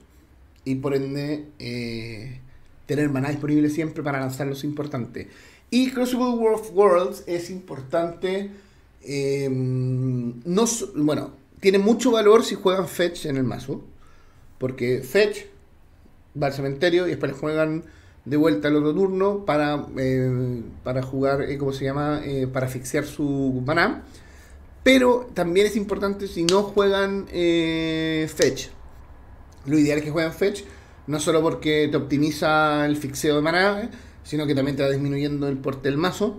[0.64, 2.40] y por ende eh,
[2.87, 5.26] tener maná disponible siempre para lanzar los importantes.
[5.70, 8.50] Y Crucible World Worlds es importante,
[9.02, 10.64] em, no,
[10.96, 11.30] bueno,
[11.61, 13.85] tiene mucho valor si juegan Fetch en el mazo,
[14.59, 15.46] porque Fetch
[16.40, 17.85] va al cementerio y después juegan
[18.24, 22.20] de vuelta al otro turno para, eh, para jugar, eh, ¿cómo se llama?
[22.24, 24.02] Eh, para asfixiar su maná.
[24.83, 28.68] Pero también es importante si no juegan Fetch.
[29.66, 30.64] Lo ideal es que jueguen Fetch,
[31.06, 33.90] no solo porque te optimiza el fixeo de maná,
[34.30, 36.38] sino que también te va disminuyendo el porte del mazo.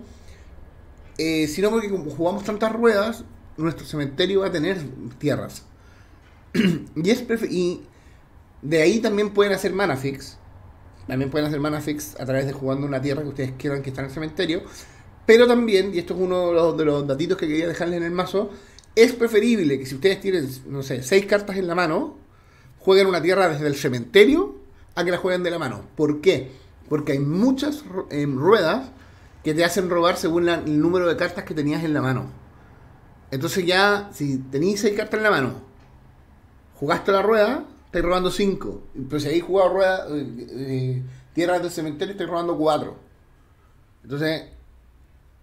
[1.18, 3.24] sino porque como jugamos tantas ruedas,
[3.58, 4.78] nuestro cementerio va a tener
[5.18, 5.64] tierras.
[6.54, 7.82] y, es y
[8.62, 10.38] de ahí también pueden hacer mana fix
[11.06, 13.90] también pueden hacer mana fix a través de jugando una tierra que ustedes quieran que
[13.90, 14.62] está en el cementerio.
[15.26, 18.04] Pero también, y esto es uno de los, de los datitos que quería dejarles en
[18.04, 18.50] el mazo,
[18.94, 22.16] es preferible que si ustedes tienen, no sé, seis cartas en la mano,
[22.78, 24.56] jueguen una tierra desde el cementerio
[24.94, 25.84] a que la jueguen de la mano.
[25.96, 26.61] ¿Por qué?
[26.92, 28.90] Porque hay muchas em, ruedas
[29.42, 32.26] que te hacen robar según el número de cartas que tenías en la mano.
[33.30, 35.54] Entonces ya, si tenéis seis cartas en la mano,
[36.74, 38.82] jugaste la rueda, estáis robando 5.
[39.08, 41.02] Pero si ahí jugado rueda, eh, eh,
[41.32, 42.94] tierras del cementerio, estáis robando 4.
[44.02, 44.42] Entonces,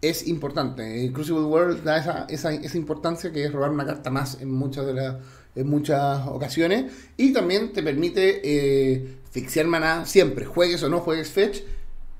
[0.03, 1.03] es importante.
[1.03, 4.51] El Crucible World da esa, esa, esa, importancia que es robar una carta más en
[4.51, 5.15] muchas de las
[5.55, 6.91] en muchas ocasiones.
[7.17, 11.59] Y también te permite eh, fixear maná siempre, juegues o no juegues fetch.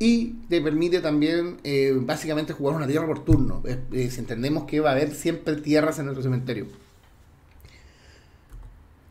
[0.02, 3.62] Y te permite también eh, básicamente jugar una tierra por turno.
[3.92, 6.68] si entendemos que va a haber siempre tierras en nuestro cementerio.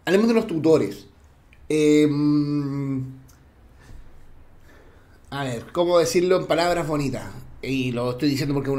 [0.07, 1.07] Hablemos de los tutores.
[1.69, 3.05] Em,
[5.29, 7.27] a ver, ¿cómo decirlo en palabras bonitas?
[7.61, 8.71] Y lo estoy diciendo porque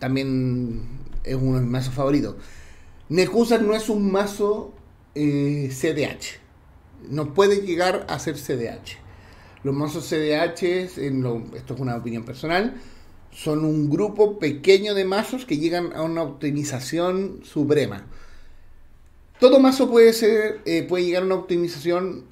[0.00, 0.82] también
[1.22, 2.34] es uno de mis mazos favoritos.
[3.08, 4.74] Nekusar no es un mazo
[5.14, 6.41] CDH.
[7.08, 8.98] No puede llegar a ser CDH.
[9.64, 12.80] Los mazos CDH, esto es una opinión personal,
[13.32, 18.06] son un grupo pequeño de mazos que llegan a una optimización suprema.
[19.40, 22.24] Todo mazo puede ser, eh, puede llegar a una optimización,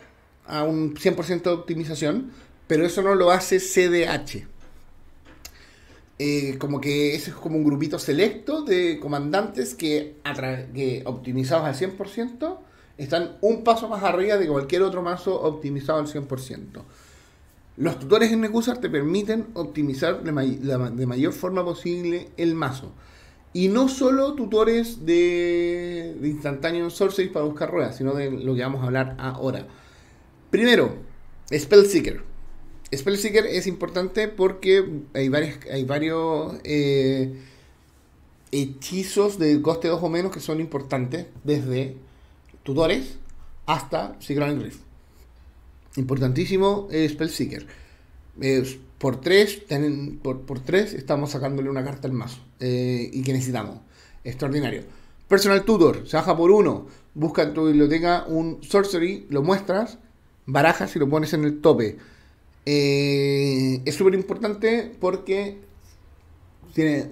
[0.46, 2.30] a un 100% de optimización,
[2.66, 4.46] pero eso no lo hace CDH.
[6.18, 10.16] Eh, como que ese es como un grupito selecto de comandantes que,
[10.74, 12.58] que optimizados al 100%
[13.04, 16.82] están un paso más arriba de cualquier otro mazo optimizado al 100%.
[17.78, 22.92] Los tutores en Necusar te permiten optimizar de, mayor forma posible el mazo.
[23.54, 28.60] Y no solo tutores de, de instantáneo sorcery para buscar ruedas, sino de lo que
[28.60, 29.66] vamos a hablar ahora.
[30.50, 30.96] Primero,
[31.50, 32.22] Spellseeker.
[32.94, 34.84] Spellseeker es importante porque
[35.14, 37.32] hay, varios, hay varios eh,
[38.52, 41.96] hechizos de coste 2 o menos que son importantes, desde
[42.62, 43.18] tutores
[43.66, 44.80] hasta Secret Rift.
[45.96, 47.66] Importantísimo Spellseeker.
[48.98, 49.62] por 3
[50.22, 52.40] por, por tres estamos sacándole una carta al mazo.
[52.60, 53.78] Eh, y que necesitamos.
[54.24, 54.82] Extraordinario.
[55.28, 56.86] Personal Tutor, se baja por 1.
[57.14, 59.98] Busca en tu biblioteca un Sorcery, lo muestras,
[60.46, 61.98] barajas y lo pones en el tope.
[62.66, 65.58] Eh, es súper importante porque
[66.74, 67.08] tiene,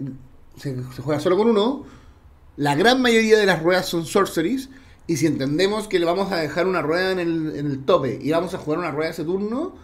[0.56, 1.84] se, juega solo con uno.
[2.56, 4.68] La gran mayoría de las ruedas son sorceries.
[5.09, 8.18] Y si entendemos que le vamos a dejar una rueda en el, en el tope
[8.23, 9.75] y vamos a jugar una rueda ese turno,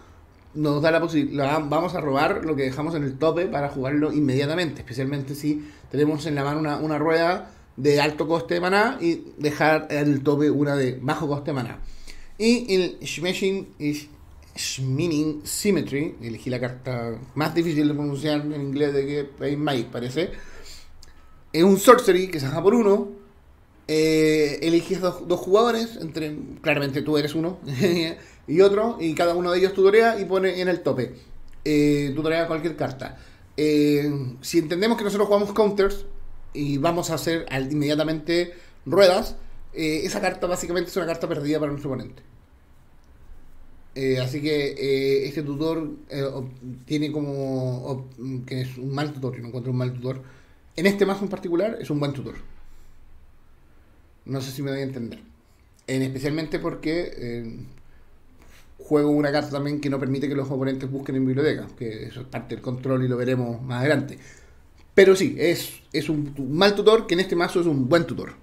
[0.53, 4.13] nos da la posibilidad, vamos a robar lo que dejamos en el tope para jugarlo
[4.13, 4.81] inmediatamente.
[4.81, 9.33] Especialmente si tenemos en la mano una, una rueda de alto coste de maná y
[9.37, 11.79] dejar en el tope una de bajo coste de maná.
[12.37, 13.67] Y el Smashing
[14.55, 20.31] Shmining Symmetry, elegí la carta más difícil de pronunciar en inglés de que Magic parece.
[21.51, 23.24] Es un sorcery que se baja por uno.
[23.87, 27.59] Eh, eliges dos, jugadores, entre claramente tú eres uno
[28.47, 31.13] y otro, y cada uno de ellos tutorea y pone en el tope.
[31.63, 33.17] Eh, tutorea cualquier carta.
[33.57, 36.05] Eh, si entendemos que nosotros jugamos counters
[36.53, 38.53] y vamos a hacer inmediatamente
[38.85, 39.35] ruedas,
[39.75, 42.23] eh, esa carta básicamente es una carta perdida para nuestro oponente.
[43.93, 45.89] Eh, así que eh, este tutor
[46.85, 48.09] tiene como
[48.45, 50.21] que es un mal tutor, yo no encuentro un mal tutor.
[50.75, 52.35] En este mazo en particular es un buen tutor.
[54.25, 55.19] No sé si me doy a entender.
[55.87, 57.65] En, especialmente porque
[58.77, 62.21] juego una carta también que no permite que los oponentes busquen en biblioteca, que eso
[62.21, 64.19] es parte del control y lo veremos más adelante.
[64.93, 68.33] Pero sí, es, es un mal tutor que en este mazo es un buen tutor.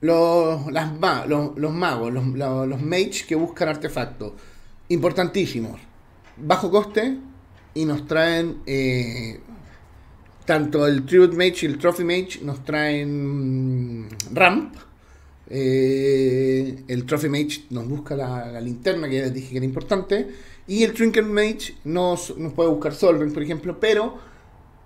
[0.00, 0.90] Los, las,
[1.28, 4.32] los, los magos, los, los, mages que buscan artefactos.
[4.88, 5.80] Importantísimos.
[6.36, 7.16] Bajo coste
[7.72, 9.40] y nos traen eh,
[10.44, 14.74] tanto el Tribute Mage y el Trophy Mage nos traen ramp.
[15.48, 20.28] Eh, el Trophy Mage nos busca la, linterna que ya les dije que era importante.
[20.66, 24.18] Y el Trinket Mage nos, nos puede buscar Sol por ejemplo, pero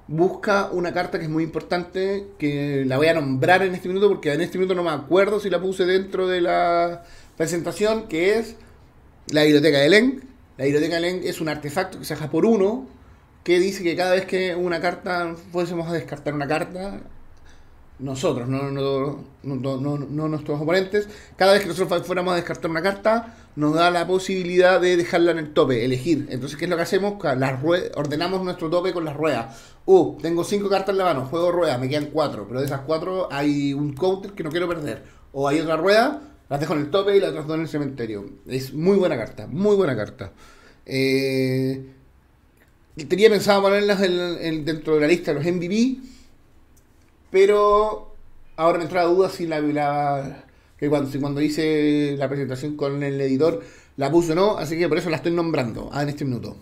[0.08, 4.08] busca una carta que es muy importante, que la voy a nombrar en este minuto
[4.08, 7.04] porque en este minuto no me acuerdo si la puse dentro de la
[7.36, 8.56] presentación, que es
[9.28, 10.24] la biblioteca de Len.
[10.56, 12.88] La biblioteca de Len es un artefacto que se hace por uno,
[13.48, 17.00] que dice que cada vez que una carta fuésemos a descartar una carta,
[17.98, 22.82] nosotros, no, no, no, no, nuestros oponentes, cada vez que nosotros fuéramos a descartar una
[22.82, 26.26] carta, nos da la posibilidad de dejarla en el tope, elegir.
[26.28, 27.14] Entonces, ¿qué es lo que hacemos?
[27.38, 27.64] Las
[27.96, 29.56] ordenamos nuestro tope con las ruedas.
[29.86, 32.82] Uh, tengo cinco cartas en la mano, juego rueda, me quedan cuatro, pero de esas
[32.82, 35.04] cuatro hay un counter que no quiero perder.
[35.32, 37.68] O hay otra rueda, las dejo en el tope y las otras dos en el
[37.68, 38.26] cementerio.
[38.46, 40.32] Es muy buena carta, muy buena carta.
[40.84, 41.94] Eh,
[43.04, 45.98] tenía pensado ponerlas dentro de la lista de los MVP
[47.30, 48.14] pero
[48.56, 50.44] ahora me entra la duda si la,
[50.78, 53.62] que cuando, hice la presentación con el editor
[53.96, 56.56] la puse o no, así que por eso la estoy nombrando ah, en este minuto.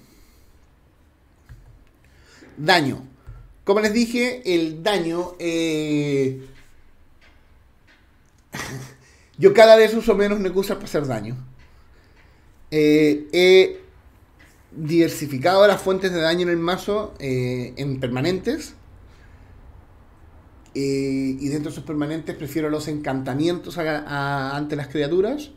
[2.57, 3.07] Daño.
[3.65, 5.35] Como les dije, el daño.
[5.39, 6.47] Eh,
[9.39, 11.37] yo cada vez uso menos Necusas para hacer daño.
[12.71, 13.83] Eh,
[14.77, 18.75] diversificado las fuentes de daño en el mazo eh, en permanentes
[20.75, 25.51] eh, y dentro de esos permanentes prefiero los encantamientos ante las criaturas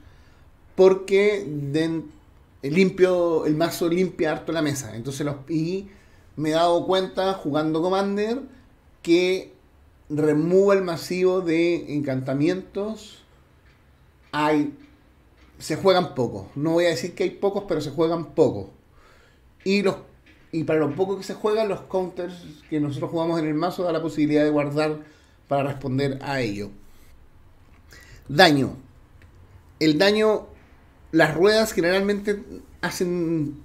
[0.75, 1.45] porque
[2.61, 4.95] limpio el mazo limpia harto la mesa.
[4.95, 5.89] Entonces y
[6.37, 8.43] me he dado cuenta jugando Commander
[9.01, 9.51] que
[10.09, 13.25] remueva el masivo de encantamientos.
[14.31, 14.73] Hay
[15.57, 16.47] se juegan pocos.
[16.55, 18.67] No voy a decir que hay pocos, pero se juegan pocos.
[19.63, 19.95] Y los
[20.51, 22.33] y para lo poco que se juega, los counters
[22.69, 24.99] que nosotros jugamos en el mazo da la posibilidad de guardar
[25.47, 26.71] para responder a ello.
[28.27, 28.75] Daño.
[29.79, 30.47] El daño,
[31.11, 32.43] las ruedas generalmente
[32.81, 33.59] hacen,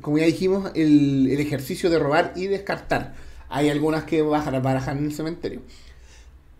[0.00, 3.14] como ya dijimos, el, ejercicio de robar y descartar.
[3.48, 5.62] Hay algunas que bajan, barajar en el cementerio.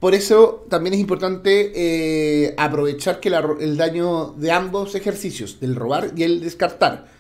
[0.01, 6.13] Por eso también es importante eh, aprovechar que el daño de ambos ejercicios, del robar
[6.17, 7.18] y el descartar,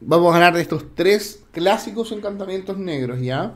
[0.00, 3.54] vamos a hablar de estos tres clásicos encantamientos negros, ¿ya?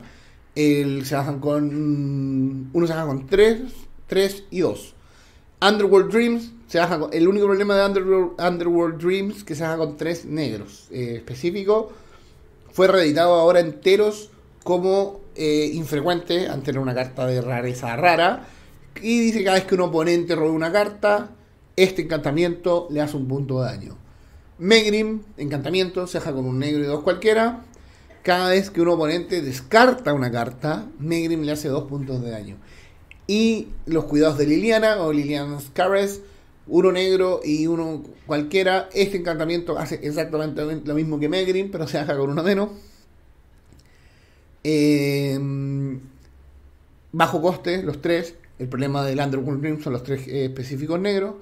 [0.55, 2.69] El, se bajan con.
[2.73, 3.61] Uno se baja con 3,
[4.07, 4.93] 3 y 2.
[5.61, 7.13] Underworld Dreams se baja con.
[7.13, 10.87] El único problema de Underworld, Underworld Dreams que se baja con 3 negros.
[10.91, 11.91] Eh, específico.
[12.73, 14.29] Fue reeditado ahora enteros
[14.63, 18.47] como eh, infrecuente, ante una carta de rareza rara.
[19.01, 21.31] Y dice que cada vez que un oponente roba una carta,
[21.75, 24.00] este encantamiento le hace un punto de daño.
[24.61, 27.63] Megrim, encantamiento, se deja con un negro y dos cualquiera.
[28.21, 32.57] Cada vez que un oponente descarta una carta, Megrim le hace dos puntos de daño.
[33.25, 36.21] Y los cuidados de Liliana o Liliana's Caress,
[36.67, 38.87] uno negro y uno cualquiera.
[38.93, 42.69] Este encantamiento hace exactamente lo mismo que Megrin, pero se haga con uno menos.
[44.63, 45.99] Em,
[47.11, 48.35] bajo coste, los tres.
[48.59, 51.33] El problema del Underworld son los tres eh, específicos negros.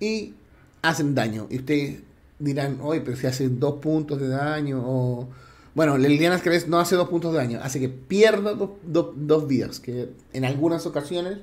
[0.00, 0.32] Y
[0.80, 1.46] hacen daño.
[1.50, 2.07] Y ustedes
[2.38, 5.28] dirán, oye, pero si hacen dos puntos de daño o...
[5.74, 10.08] Bueno, Liliana Caress no hace dos puntos de daño, hace que pierda dos vidas, que
[10.32, 11.38] en algunas ocasiones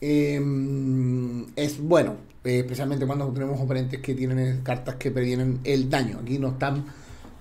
[0.00, 6.20] em, es bueno, eh, especialmente cuando tenemos oponentes que tienen cartas que previenen el daño.
[6.22, 6.84] Aquí no están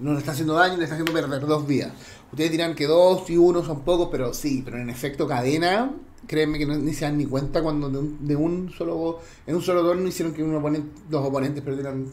[0.02, 1.94] no le está haciendo daño, le está haciendo perder dos vidas.
[2.32, 5.92] Ustedes dirán que dos y uno son pocos, pero sí, pero en efecto cadena,
[6.28, 9.84] créanme que no, ni se dan ni cuenta cuando de un, solo en un solo
[9.84, 10.62] turno hicieron que uno
[11.10, 12.08] dos oponentes perdieran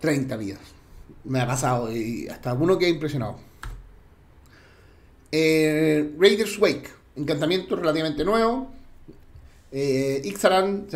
[0.00, 0.60] 30 vidas.
[1.24, 3.36] Me ha pasado y hasta uno que ha impresionado.
[5.32, 8.70] Eh, Raiders Wake, encantamiento relativamente nuevo.
[9.72, 10.22] Eh,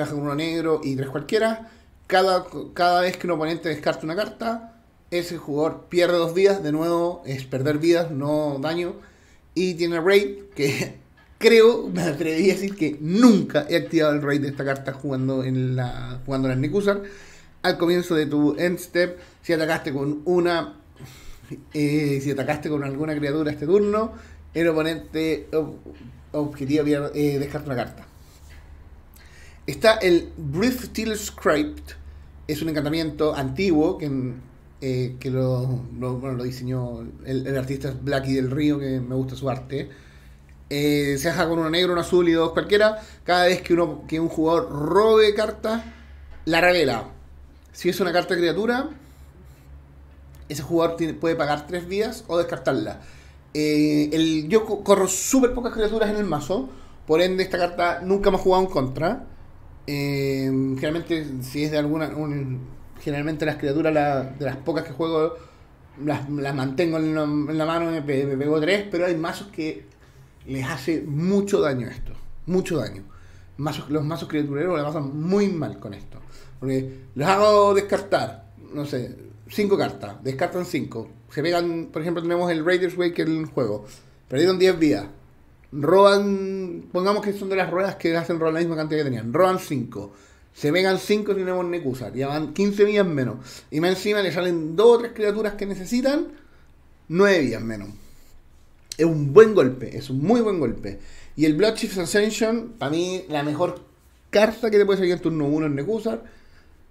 [0.09, 1.71] con uno negro y tres cualquiera.
[2.07, 6.73] Cada, cada vez que un oponente descarta una carta, ese jugador pierde dos vidas, de
[6.73, 8.95] nuevo es perder vidas, no daño.
[9.55, 10.95] Y tiene raid, que
[11.39, 15.45] creo, me atrevería a decir que nunca he activado el raid de esta carta jugando
[15.45, 17.03] en la jugando en el Nikusar.
[17.63, 20.81] Al comienzo de tu end step, si atacaste con una,
[21.75, 24.13] eh, si atacaste con alguna criatura este turno,
[24.55, 25.49] el oponente
[26.33, 28.07] objetivo eh, descarta una carta.
[29.67, 31.93] Está el Brief Steel Script,
[32.49, 34.09] es un encantamiento antiguo que
[34.83, 39.91] eh, que lo, lo, diseñó el, artista Blacky del Río, que me gusta su arte.
[40.71, 42.99] Eh, se haga con uno negro, uno azul y dos cualquiera.
[43.25, 45.85] Cada vez que, uno, que un jugador robe carta,
[46.47, 47.09] la revela.
[47.73, 48.91] Si es una carta de criatura,
[50.49, 53.01] ese jugador puede pagar tres vidas o descartarla.
[53.55, 56.69] Eh, el, yo corro súper pocas criaturas en el mazo,
[57.07, 59.27] por ende esta carta nunca me ha jugado en contra.
[59.87, 62.11] generalmente si es de alguna
[63.01, 65.35] generalmente las criaturas, de las pocas que juego,
[66.05, 67.15] las, mantengo en
[67.59, 69.85] la, mano, me, me, pego tres, pero hay mazos que
[70.47, 72.13] les hace mucho daño esto,
[72.47, 73.03] mucho daño.
[73.89, 76.19] los mazos criatureros le pasan muy mal con esto.
[76.61, 79.17] Porque los hago descartar, no sé,
[79.49, 81.09] cinco cartas, descartan cinco.
[81.31, 83.87] Se pegan, por ejemplo, tenemos el Raiders Wake en el juego.
[84.29, 85.07] Perdieron 10 vidas.
[85.73, 89.33] Roban, pongamos que son de las ruedas que hacen robar la misma cantidad que tenían.
[89.33, 90.13] Roban 5
[90.53, 93.37] se pegan 5 si tenemos Nekusa, ya van 15 vías menos.
[93.71, 96.29] Y más encima le salen dos o tres criaturas que necesitan,
[97.09, 97.89] 9 vías menos.
[98.99, 100.99] Es un buen golpe, es un muy buen golpe.
[101.37, 103.81] Y el Bloodchief Ascension, para mí, la mejor
[104.29, 106.25] carta que te puede salir en turno 1 en Nekusar.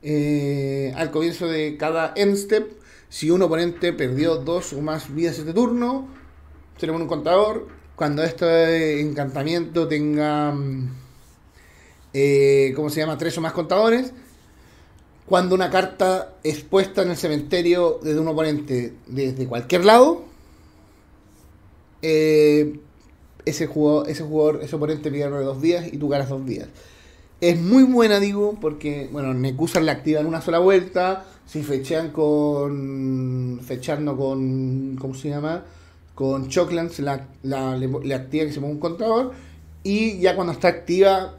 [0.01, 2.71] Eh, al comienzo de cada end step,
[3.09, 6.07] si un oponente perdió dos o más vidas este turno,
[6.79, 7.67] pone un contador.
[7.95, 10.89] Cuando este encantamiento tenga mm,
[12.13, 13.17] eh, ¿cómo se llama?
[13.17, 14.13] Tres o más contadores.
[15.25, 20.23] Cuando una carta es puesta en el cementerio desde un oponente desde cualquier lado,
[22.01, 22.79] eh,
[23.45, 26.67] ese, jugador, ese jugador, ese oponente pierde dos días y tú ganas dos días.
[27.41, 31.25] Es muy buena, digo, porque, bueno, Nekusa la activa en una sola vuelta.
[31.45, 33.61] Si fechean con.
[33.63, 34.97] Fechando con.
[34.99, 35.63] ¿Cómo se llama?
[36.15, 39.31] Con Choclan, la, le, activa que se ponga un contador.
[39.83, 41.35] Y ya cuando está activa,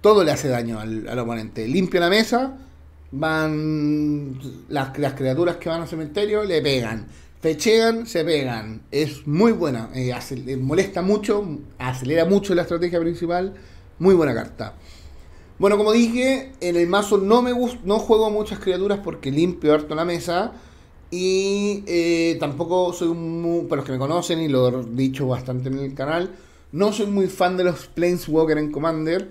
[0.00, 1.68] todo le hace daño al, oponente.
[1.68, 2.56] Limpia la mesa,
[3.12, 7.06] van las, criaturas que van al cementerio, le pegan.
[7.40, 8.82] Fechean, se pegan.
[8.90, 9.88] Es muy buena.
[9.94, 10.12] Eh,
[10.60, 13.54] molesta mucho, acelera mucho la estrategia principal.
[14.00, 14.74] Muy buena carta.
[15.58, 17.52] Bueno, como dije, en el mazo no me
[17.84, 20.52] no juego muchas criaturas porque limpio harto la mesa.
[21.10, 25.68] Y eh, tampoco soy un, para los que me conocen y lo he dicho bastante
[25.68, 26.34] en el canal,
[26.72, 29.30] no soy muy fan de los Planeswalker en Commander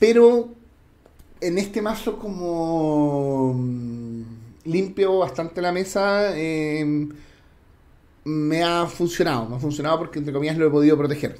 [0.00, 0.48] pero
[1.40, 4.22] en este mazo como mm,
[4.64, 7.10] limpio bastante la mesa, em,
[8.24, 9.46] me ha funcionado.
[9.48, 11.38] Me ha funcionado porque entre comillas lo he podido proteger.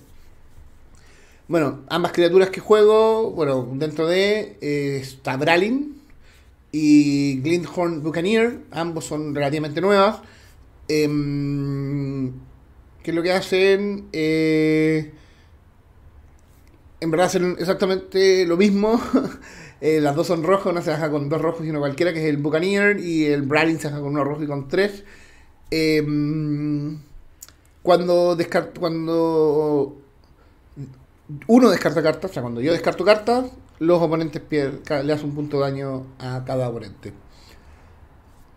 [1.51, 6.01] Bueno, ambas criaturas que juego, bueno, dentro de eh, está Bralin
[6.71, 10.21] y Glinthorn Buccaneer, ambos son relativamente nuevas.
[10.87, 11.09] Eh,
[13.03, 14.07] ¿Qué es lo que hacen?
[14.13, 15.11] Eh,
[17.01, 19.01] en verdad hacen exactamente lo mismo.
[19.83, 22.21] Eh, las dos son rojas, una se baja con dos rojos y una cualquiera, que
[22.21, 25.05] es el Buccaneer, y el Bradley se baja con uno rojo y con tres.
[25.71, 27.01] Em,
[27.83, 28.37] cuando,
[28.79, 30.00] cuando
[31.47, 33.47] uno descarta cartas, o sea, cuando yo descarto cartas,
[33.79, 37.13] los oponentes pierden, le hacen un punto de daño a cada oponente.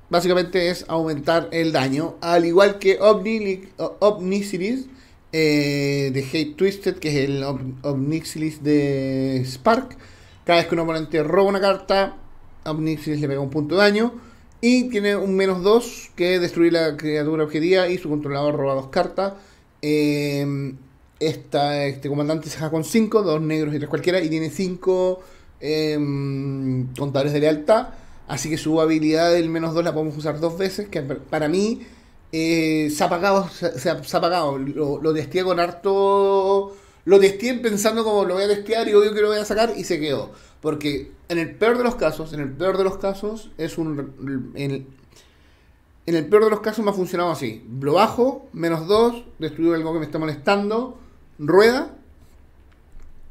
[0.09, 4.87] Básicamente es aumentar el daño, al igual que Omni, Omnicities,
[5.31, 7.43] eh, de Hate Twisted, que es el
[7.81, 9.97] Omnixilis de Spark.
[10.45, 12.15] Cada vez que un oponente roba una carta,
[12.65, 14.13] Omnixilis le pega un punto de daño.
[14.61, 18.87] Y tiene un menos 2 que destruir la criatura objetiva y su controlador roba dos
[18.87, 19.33] cartas.
[19.81, 20.75] Eh,
[21.27, 25.19] este comandante se con 5, dos negros y tres cualquiera, y tiene 5
[25.59, 25.97] eh,
[26.97, 27.89] contadores de lealtad.
[28.27, 31.81] Así que su habilidad del menos 2 la podemos usar dos veces, que para mí
[32.31, 34.57] eh, se ha apagado, se, ha, apagado.
[34.57, 36.75] Lo, lo testé con harto...
[37.05, 39.73] Lo testé pensando como lo voy a testear y obvio que lo voy a sacar
[39.75, 40.31] y se quedó.
[40.61, 44.53] Porque en el peor de los casos, en el peor de los casos, es un...
[44.55, 44.87] En,
[46.05, 47.65] en el peor de los casos me ha funcionado así.
[47.81, 50.97] Lo bajo, menos 2, destruyo algo que me está molestando,
[51.39, 51.95] rueda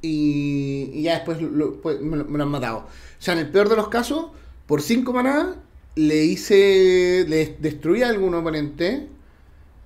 [0.00, 1.38] y, ya después
[1.82, 2.78] pues, me, lo, han matado.
[2.78, 2.86] O
[3.18, 4.26] sea, en el peor de los casos,
[4.66, 5.56] por 5 manadas,
[5.94, 7.24] le hice.
[7.28, 9.08] Le destruí a algún oponente.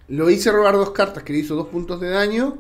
[0.08, 2.56] Lo hice robar dos cartas que le hizo dos puntos de daño.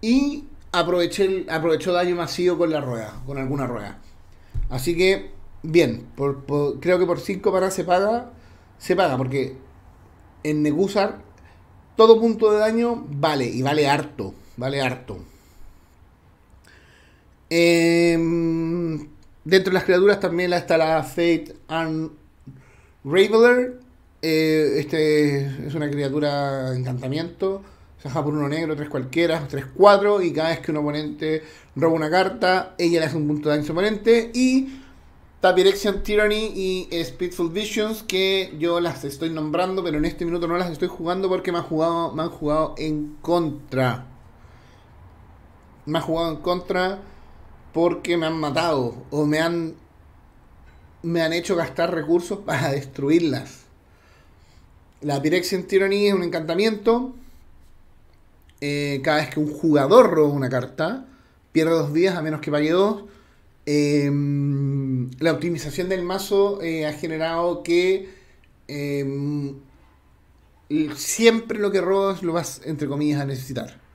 [0.00, 3.98] Y aproveché el, aprovechó daño masivo con la rueda, con alguna rueda.
[4.68, 5.30] Así que,
[5.62, 6.06] bien,
[6.80, 8.32] creo que por 5 manadas se paga.
[8.78, 9.56] Se paga, porque
[10.44, 11.22] en Negusar
[11.96, 15.18] todo punto de daño vale, y vale harto, vale harto.
[17.48, 19.08] Em,
[19.44, 22.10] dentro de las criaturas también está la Fate and
[23.04, 23.80] Raveler.
[24.20, 27.62] Eh, este es una criatura encantamiento.
[28.02, 30.20] Se por uno negro, tres cualquiera, tres cuatro.
[30.20, 31.42] Y cada vez que un oponente
[31.74, 34.30] roba una carta, ella le hace un punto de daño a su oponente.
[34.34, 34.80] Y
[35.40, 40.58] Tapirexian Tyranny y Speedful Visions, que yo las estoy nombrando, pero en este minuto no
[40.58, 44.17] las estoy jugando porque me han jugado, me han jugado en contra.
[45.88, 46.98] Me han jugado en contra
[47.72, 49.74] porque me han matado o me han
[51.02, 53.62] me han hecho gastar recursos para destruirlas.
[55.00, 57.14] La Pyrexian Tyranny es un encantamiento.
[58.60, 61.06] Eh, cada vez que un jugador roba una carta,
[61.52, 63.04] pierde dos días a menos que pague dos.
[63.64, 68.10] Em, la optimización del mazo eh, ha generado que
[68.66, 69.54] em,
[70.96, 73.87] siempre lo que robas lo vas, entre comillas, a necesitar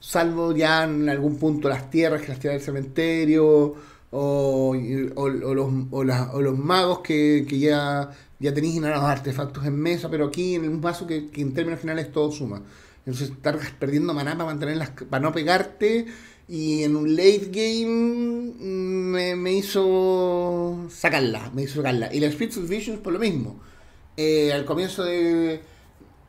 [0.00, 3.76] salvo ya en algún punto las tierras, que las tierras del cementerio,
[4.12, 10.80] o, los, magos que, ya, ya tenéis los artefactos en mesa, pero aquí en un
[10.80, 12.62] vaso que, en términos finales todo suma.
[13.06, 16.06] Entonces estar perdiendo maná para mantenerlas, para no pegarte.
[16.48, 22.12] Y en un late game me, me hizo sacarla, me hizo sacarla.
[22.12, 23.60] Y la Spirits Visions por lo mismo.
[24.16, 25.60] Eh, al comienzo de,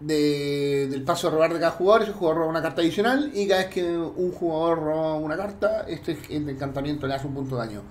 [0.01, 3.61] del paso de robar de cada jugador, ese jugador roba una carta adicional y cada
[3.61, 7.81] vez que un jugador roba una carta, este encantamiento le hace un punto de daño.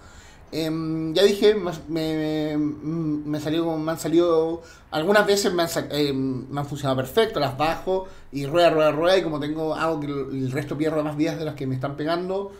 [0.52, 6.61] Em, ya dije, me, me, salió, me han salido, algunas veces me han, eh, me
[6.61, 10.50] han, funcionado perfecto, las bajo y rueda, rueda, rueda y como tengo, hago que el
[10.50, 12.50] resto pierda más vidas de las que me están pegando,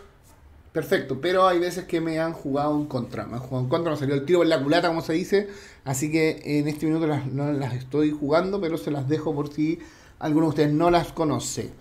[0.71, 3.91] perfecto, pero hay veces que me han jugado en contra, me han jugado en contra,
[3.91, 5.49] me salió el tiro en la culata, como se dice,
[5.83, 9.53] así que en este minuto las, no las estoy jugando, pero se las dejo por
[9.53, 9.79] si
[10.19, 11.71] alguno de ustedes no las conoce.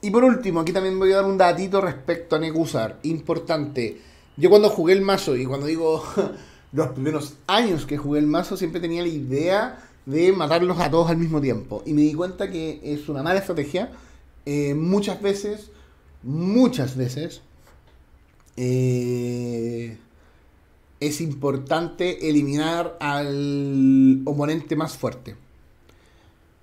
[0.00, 4.00] Y por último, aquí también voy a dar un datito respecto a Nekusar, importante.
[4.36, 6.02] Yo cuando jugué el mazo, y cuando digo
[6.72, 11.10] los primeros años que jugué el mazo, siempre tenía la idea de matarlos a todos
[11.10, 11.82] al mismo tiempo.
[11.84, 13.90] Y me di cuenta que es una mala estrategia.
[14.46, 15.72] Eh, muchas veces,
[16.22, 17.42] muchas veces,
[18.60, 19.96] eh,
[20.98, 25.36] es importante eliminar al oponente más fuerte.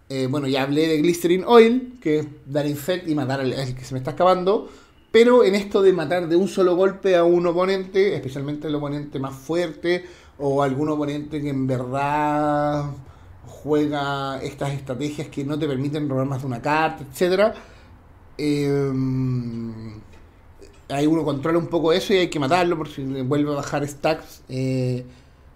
[0.10, 3.86] Eh, bueno, ya hablé de Glycerin Oil, que es dar infect y matar al, que
[3.86, 4.70] se me está acabando.
[5.12, 9.18] Pero en esto de matar de un solo golpe a un oponente, especialmente el oponente
[9.18, 10.06] más fuerte
[10.38, 12.92] o algún oponente que en verdad
[13.48, 17.56] juega estas estrategias que no te permiten robar más de una carta, etc
[20.90, 23.88] ahí uno controla un poco eso y hay que matarlo por si vuelve a bajar
[23.88, 24.44] stacks.
[24.50, 25.06] Eh,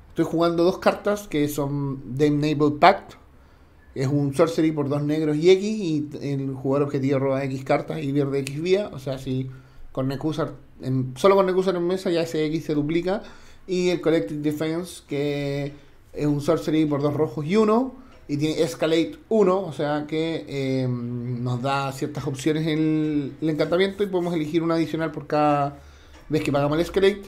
[0.09, 3.13] estoy jugando dos cartas que son Dame Pact.
[3.95, 8.01] Es un sorcery por dos negros y X y el jugador objetivo roba X cartas
[8.01, 8.89] y pierde X vía.
[8.93, 9.49] O sea, si
[9.91, 10.53] con Necusar,
[11.15, 13.23] solo con Necusar en mesa ya ese X se duplica.
[13.67, 15.73] Y el Collective Defense que
[16.13, 17.93] es un sorcery por dos rojos y uno
[18.30, 20.45] y tiene Escalate 1, o sea que
[20.84, 25.80] em, nos da ciertas opciones en el, encantamiento y podemos elegir una adicional por cada
[26.30, 27.23] vez que pagamos el Escalate.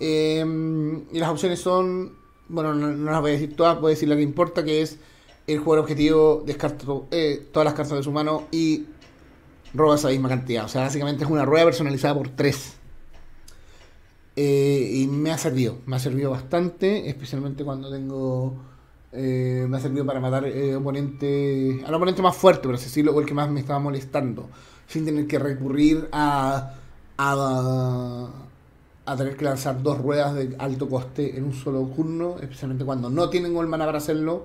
[0.00, 2.16] Em, y las opciones son,
[2.48, 4.98] bueno, no, las voy a decir todas, voy a decir la que importa, que es
[5.46, 8.86] el jugador objetivo descarta eh, todas las cartas de su mano y
[9.74, 10.64] roba esa misma cantidad.
[10.64, 12.76] O sea, básicamente es una rueda personalizada por 3.
[14.36, 18.54] Eh, y me ha servido, me ha servido bastante, especialmente cuando tengo
[19.12, 23.18] Eh, me ha servido para matar eh, oponente, al oponente más fuerte, por así decirlo,
[23.18, 24.48] el que más me estaba molestando.
[24.86, 26.74] Sin tener que recurrir a,
[27.18, 28.28] a,
[29.16, 33.30] tener que lanzar dos ruedas de alto coste en un solo turno, especialmente cuando no
[33.30, 34.44] tienen gol mana para hacerlo.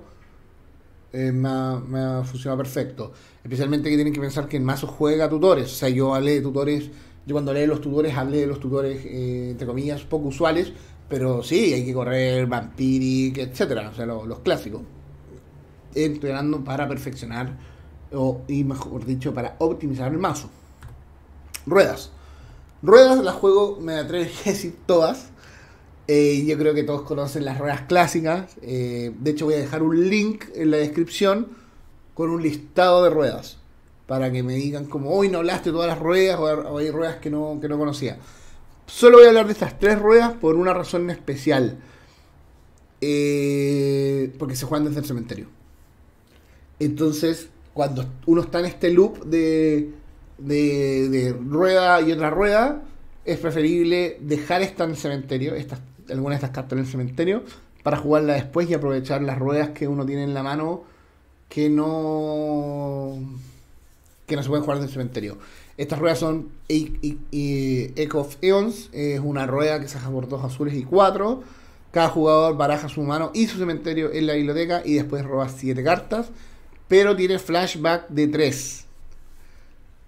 [1.12, 3.12] Eh, me, ha, me, ha, funcionado perfecto.
[3.44, 5.66] Especialmente que tienen que pensar que en mazo juega tutores.
[5.66, 6.90] O sea, yo hablé de tutores,
[7.26, 10.72] yo cuando leí los tutores hablé de los tutores, eh, entre comillas, poco usuales,
[11.12, 14.80] pero sí, hay que correr Vampiric, etcétera, o sea, lo, los clásicos.
[15.94, 17.54] Entrenando para perfeccionar,
[18.14, 20.48] o, y mejor dicho, para optimizar el mazo.
[21.66, 22.12] Ruedas.
[22.80, 25.26] Ruedas las juego, me atrevo a decir todas.
[26.08, 28.56] Eh, yo creo que todos conocen las ruedas clásicas.
[28.62, 31.48] Eh, de hecho, voy a dejar un link en la descripción
[32.14, 33.58] con un listado de ruedas.
[34.06, 37.28] Para que me digan como, hoy no hablaste todas las ruedas o hay ruedas que
[37.28, 38.16] no, que no conocía.
[38.94, 41.78] Solo voy a hablar de estas tres ruedas por una razón especial.
[43.00, 45.46] Eh, porque se juegan desde el cementerio.
[46.78, 49.92] Entonces, cuando uno está en este loop de,
[50.36, 52.82] de, de rueda y otra rueda,
[53.24, 55.80] es preferible dejar esta en el cementerio, estas,
[56.10, 57.44] algunas de estas cartas en el cementerio,
[57.82, 60.84] para jugarla después y aprovechar las ruedas que uno tiene en la mano
[61.48, 63.16] que no
[64.26, 65.38] que no se pueden jugar en el cementerio.
[65.76, 70.74] Estas ruedas son Echo of Eons, es una rueda que se hace por dos azules
[70.74, 71.42] y cuatro.
[71.90, 75.82] Cada jugador baraja su mano y su cementerio en la biblioteca y después roba siete
[75.82, 76.30] cartas,
[76.88, 78.84] pero tiene flashback de 3.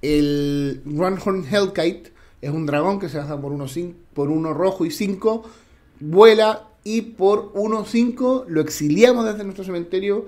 [0.02, 2.12] El Runhorn Hellkite
[2.42, 3.66] es un dragón que se baja por uno,
[4.12, 5.44] por uno rojo y 5,
[6.00, 10.26] vuela y por 1-5 lo exiliamos desde nuestro cementerio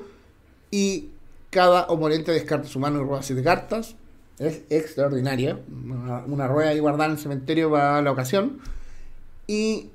[0.71, 1.11] y
[1.51, 3.97] cada oponente descarta su mano y roba 7 cartas.
[4.39, 5.59] Es extraordinaria.
[6.27, 8.59] Una, rueda ahí guardada en el cementerio para la ocasión.
[9.47, 9.91] Y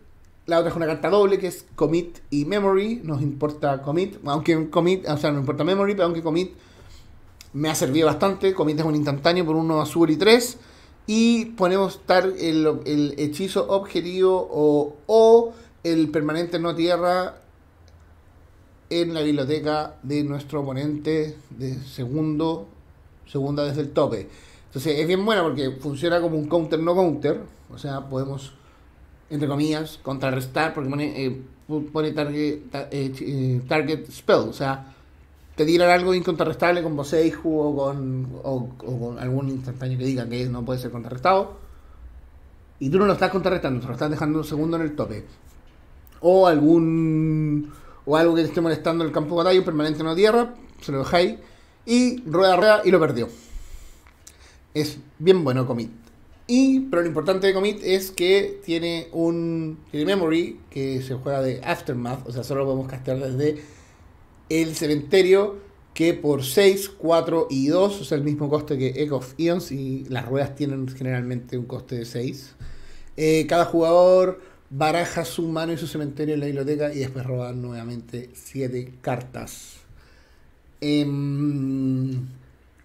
[0.48, 3.02] la otra es una carta doble que es Commit y Memory.
[3.04, 6.54] Nos importa Commit, aunque Commit, o sea, no importa Memory, pero aunque Commit
[7.54, 8.54] me ha servido bastante.
[8.54, 10.58] Commit es un instantáneo por uno azul y 3.
[11.06, 17.42] Y ponemos estar el, el, hechizo objetivo o, o el permanente no tierra
[18.90, 22.68] en la biblioteca de nuestro oponente de segundo
[23.32, 24.28] segunda desde el tope.
[24.68, 27.42] Entonces es bien buena porque funciona como un counter no counter,
[27.74, 28.54] o sea, podemos,
[29.30, 31.42] entre comillas, contrarrestar porque pone, eh,
[31.92, 34.94] pone target, ta, eh, eh target spell, o sea,
[35.56, 40.46] te tiran algo incontrarrestable con Boseiju o con, o, con algún instantáneo que diga que
[40.46, 41.60] no puede ser contrarrestado.
[42.80, 45.24] Y tú no lo estás contrarrestando, te lo estás dejando un segundo en el tope.
[46.22, 47.72] O algún.
[48.06, 50.92] O algo que te esté molestando en el campo de batalla, permanente no tierra, se
[50.92, 51.38] lo dejáis
[51.86, 53.30] y rueda rueda y lo perdió.
[54.74, 55.92] Es bien bueno Commit.
[56.48, 61.62] Y, pero lo importante de Commit es que tiene un memory que se juega de
[61.64, 63.64] Aftermath, o sea, solo lo podemos castear desde
[64.50, 65.60] el cementerio
[65.94, 69.72] que por 6, 4 y 2, o sea, el mismo coste que Echo of Eons
[69.72, 72.56] y las ruedas tienen generalmente un coste de 6.
[73.18, 77.52] Eh, cada jugador baraja su mano y su cementerio en la biblioteca y después roba
[77.52, 79.81] nuevamente 7 cartas.
[80.82, 81.06] Eh,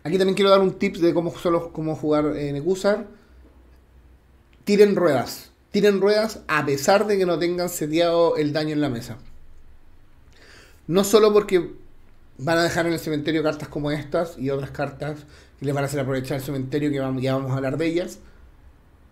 [0.05, 3.07] aquí también quiero dar un tip de cómo, solo, cómo jugar en Ecusar.
[4.65, 5.51] Tiren ruedas.
[5.71, 9.19] Tiren ruedas a pesar de que no tengan seteado el daño en la mesa.
[10.87, 11.73] No solo porque
[12.39, 15.21] van a dejar en el cementerio cartas como estas y otras cartas
[15.59, 17.87] que les van a hacer aprovechar el cementerio, que vamos, ya vamos a hablar de
[17.87, 18.19] ellas,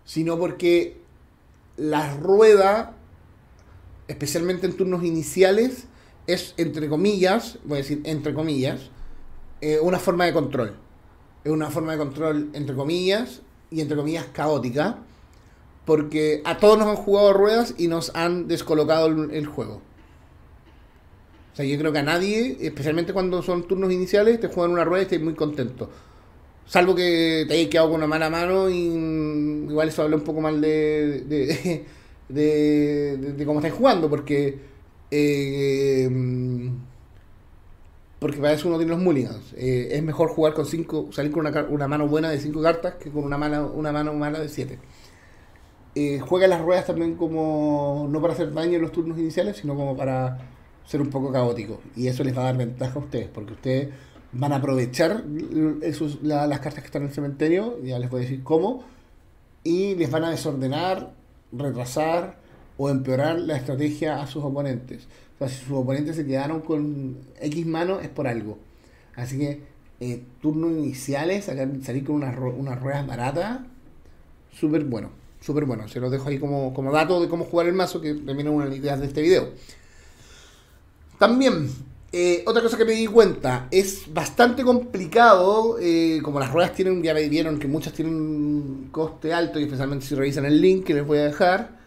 [0.05, 0.97] sino porque
[1.77, 2.93] la rueda,
[4.07, 5.85] especialmente en turnos iniciales,
[6.27, 8.89] es, entre comillas, voy a decir entre comillas,
[9.61, 10.75] eh, una forma de control.
[11.43, 14.99] Es una forma de control, entre comillas, y entre comillas caótica,
[15.85, 19.81] porque a todos nos han jugado ruedas y nos han descolocado el, juego.
[21.53, 24.83] O sea, yo creo que a nadie, especialmente cuando son turnos iniciales, te juegan una
[24.83, 25.89] rueda y estás muy contento.
[26.65, 28.75] Salvo que te hayas quedado con una mala mano y
[29.69, 31.85] igual eso habla un poco mal de, de,
[32.29, 34.74] de, de cómo estás jugando, porque
[35.17, 36.71] eh,
[38.19, 39.53] porque para eso uno tiene los mulligans.
[39.55, 42.95] Eh, es mejor jugar con cinco, salir con una, una mano buena de 5 cartas
[42.95, 44.79] que con una, mala, una mano mala de 7.
[45.95, 49.75] Eh, juega las ruedas también como no para hacer daño en los turnos iniciales, sino
[49.75, 50.39] como para
[50.85, 51.79] ser un poco caótico.
[51.95, 53.89] Y eso les va a dar ventaja a ustedes, porque ustedes
[54.33, 55.23] van a aprovechar
[56.23, 58.83] las cartas que están en el cementerio, ya les voy a decir cómo,
[59.63, 61.13] y les van a desordenar,
[61.53, 62.37] retrasar
[62.77, 65.07] o empeorar la estrategia a sus oponentes.
[65.35, 68.57] O sea, si sus oponentes se quedaron con X mano es por algo.
[69.15, 69.61] Así que
[69.99, 73.59] eh, turnos iniciales, salir con unas, unas ruedas baratas,
[74.51, 75.09] súper bueno,
[75.41, 75.87] súper bueno.
[75.87, 78.53] Se los dejo ahí como, como dato de cómo jugar el mazo, que también es
[78.53, 79.49] una de las ideas de este video.
[81.17, 81.69] También,
[82.17, 87.03] Eh, otra cosa que me di cuenta, es bastante complicado, eh, como las ruedas tienen,
[87.03, 90.85] ya me vieron que muchas tienen un coste alto, y especialmente si revisan el link
[90.85, 91.77] que les voy a dejar,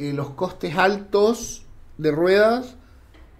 [0.00, 1.64] eh, los costes altos
[1.98, 2.76] de ruedas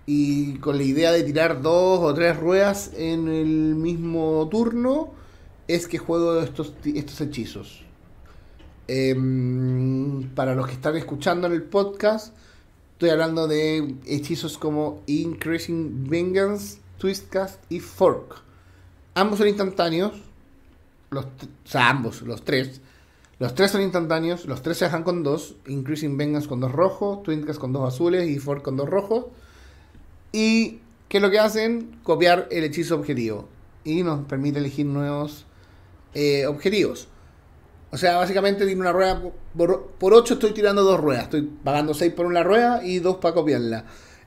[0.05, 5.11] y con la idea de tirar dos o tres ruedas en el mismo turno,
[5.69, 7.83] es que juego estos, estos hechizos.
[8.89, 12.37] Em, para los que están escuchando en el podcast,
[12.93, 18.43] estoy hablando de hechizos como Increasing Vengeance, Twistcast y Fork.
[19.15, 20.13] Ambos son instantáneos.
[21.09, 21.29] Los, o
[21.65, 22.83] sea, ambos, los tres.
[23.41, 24.45] Los tres son instantáneos.
[24.45, 25.57] Los tres se dejan con dos.
[25.67, 29.27] Increasing Vengeance con dos rojos, Twistcast con dos azules y Fork con dos rojos.
[30.31, 31.99] Y ¿qué es lo que hacen?
[32.03, 33.49] Copiar el hechizo objetivo.
[33.83, 35.47] Y nos permite elegir nuevos
[36.13, 37.09] eh, objetivos.
[37.91, 39.23] O sea, básicamente tiene una rueda
[39.57, 41.25] por, por 8 estoy tirando dos ruedas.
[41.25, 43.87] Estoy pagando 6 por una rueda y 2 para copiarla.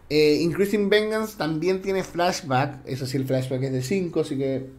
[0.10, 2.80] Eh, Increasing Vengeance también tiene flashback.
[2.86, 4.72] Eso sí, el flashback es de 5, así que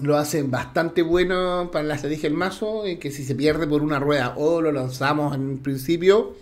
[0.00, 2.86] lo hace bastante bueno para la estrategia del mazo.
[2.86, 6.34] Y que si se pierde por una rueda o lo lanzamos en principio,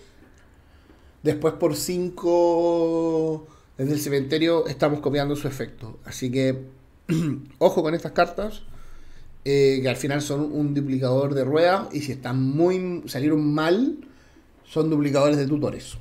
[1.22, 3.46] después por 5
[3.78, 5.98] desde el cementerio estamos copiando su efecto.
[6.04, 6.64] Así que
[7.59, 8.62] ojo con estas cartas.
[9.48, 13.96] Eh, que al final son un duplicador de ruedas y si están muy salieron mal,
[14.64, 15.96] son duplicadores de tutores.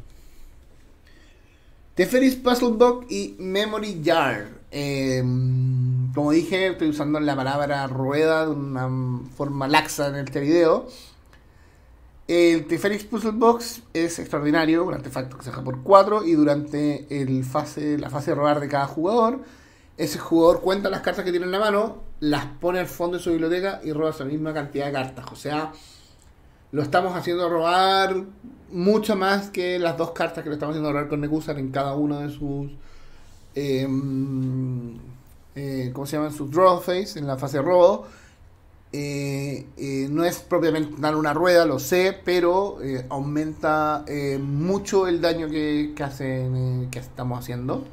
[1.93, 4.49] Teferis Puzzle Box y Memory Jar.
[4.77, 10.87] Em, como dije, estoy usando la palabra rueda de una forma laxa en este video.
[12.27, 17.07] El Teferis Puzzle Box es extraordinario, un artefacto que se deja por 4 y durante
[17.09, 19.39] la fase de robar de cada jugador
[19.97, 23.23] ese jugador cuenta las cartas que tiene en la mano, las pone al fondo de
[23.23, 25.25] su biblioteca y roba esa misma cantidad de cartas.
[25.31, 25.71] O sea,
[26.71, 28.25] lo estamos haciendo robar
[28.71, 31.95] mucho más que las dos cartas que lo estamos haciendo robar con Nekusar en cada
[31.95, 32.71] uno de sus.
[33.55, 34.97] Em,
[35.55, 36.31] eh, ¿Cómo se llaman?
[36.31, 38.05] Sus draw phase, en la fase de robo.
[38.91, 42.77] Eh, eh, no es propiamente dar una rueda, lo sé, pero
[43.09, 44.05] aumenta
[44.39, 47.85] mucho el daño que, que, que estamos haciendo.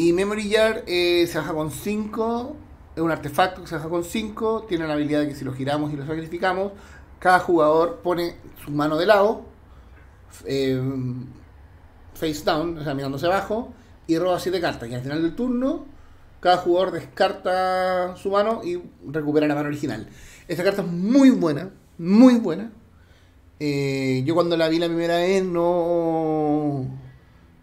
[0.00, 0.54] Y Memory
[0.86, 2.56] eh, se baja con 5,
[2.96, 5.52] es un artefacto que se baja con 5, tiene la habilidad de que si lo
[5.52, 6.72] giramos y lo sacrificamos,
[7.18, 9.42] cada jugador pone su mano de lado,
[10.46, 10.80] eh,
[12.14, 13.74] face down, o sea, mirándose abajo,
[14.10, 14.88] y roba 7 cartas.
[14.88, 15.86] Y al final del turno,
[16.40, 20.08] cada jugador descarta su mano y recupera la mano original.
[20.48, 22.72] Esta carta es muy buena, muy buena.
[23.60, 26.86] Eh, yo cuando la vi la primera vez no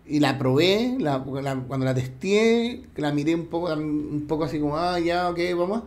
[0.06, 4.78] y la probé, la, cuando la testé, la miré un poco, un poco así como,
[4.78, 5.84] ah, ya, ok, vamos.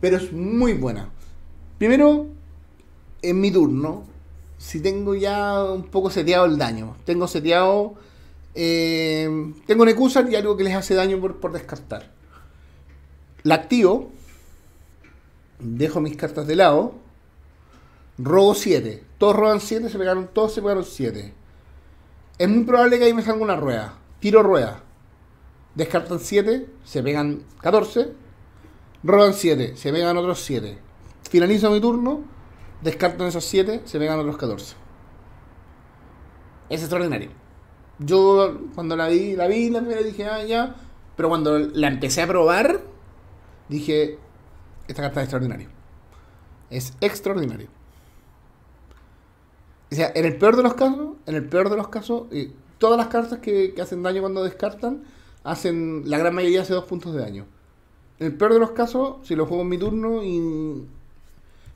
[0.00, 1.10] Pero es muy buena.
[1.78, 2.28] Primero,
[3.20, 4.04] en mi turno,
[4.58, 7.94] si tengo ya un poco seteado el daño, tengo seteado,
[8.54, 12.10] eh, tengo Necusar y algo que les hace daño por, por descartar.
[13.42, 14.10] La activo,
[15.58, 16.94] dejo mis cartas de lado,
[18.18, 19.04] robo 7.
[19.18, 21.38] Todos roban 7, se pegaron, todos se pegaron 7
[22.38, 23.94] es muy probable que ahí me salga una rueda.
[24.20, 24.80] Tiro rueda.
[25.74, 28.12] Descartan 7, se pegan 14.
[29.02, 30.78] Roban 7, se pegan otros 7.
[31.28, 32.22] Finalizo mi turno,
[32.80, 34.76] descartan esos 7, se pegan otros 14.
[36.68, 37.30] Es extraordinario.
[37.98, 40.76] Yo cuando la vi, la vi la primera dije, ah, ya.
[41.16, 42.80] Pero cuando la empecé a probar,
[43.68, 44.18] dije,
[44.86, 45.68] esta carta es extraordinaria.
[46.70, 47.68] Es extraordinario.
[49.90, 52.52] O sea, en el peor de los casos, en el peor de los casos, eh,
[52.78, 55.02] todas las cartas que, hacen daño cuando descartan,
[55.44, 57.46] hacen, la gran mayoría hace dos puntos de daño.
[58.18, 60.86] En el peor de los casos, si lo juego en mi turno y,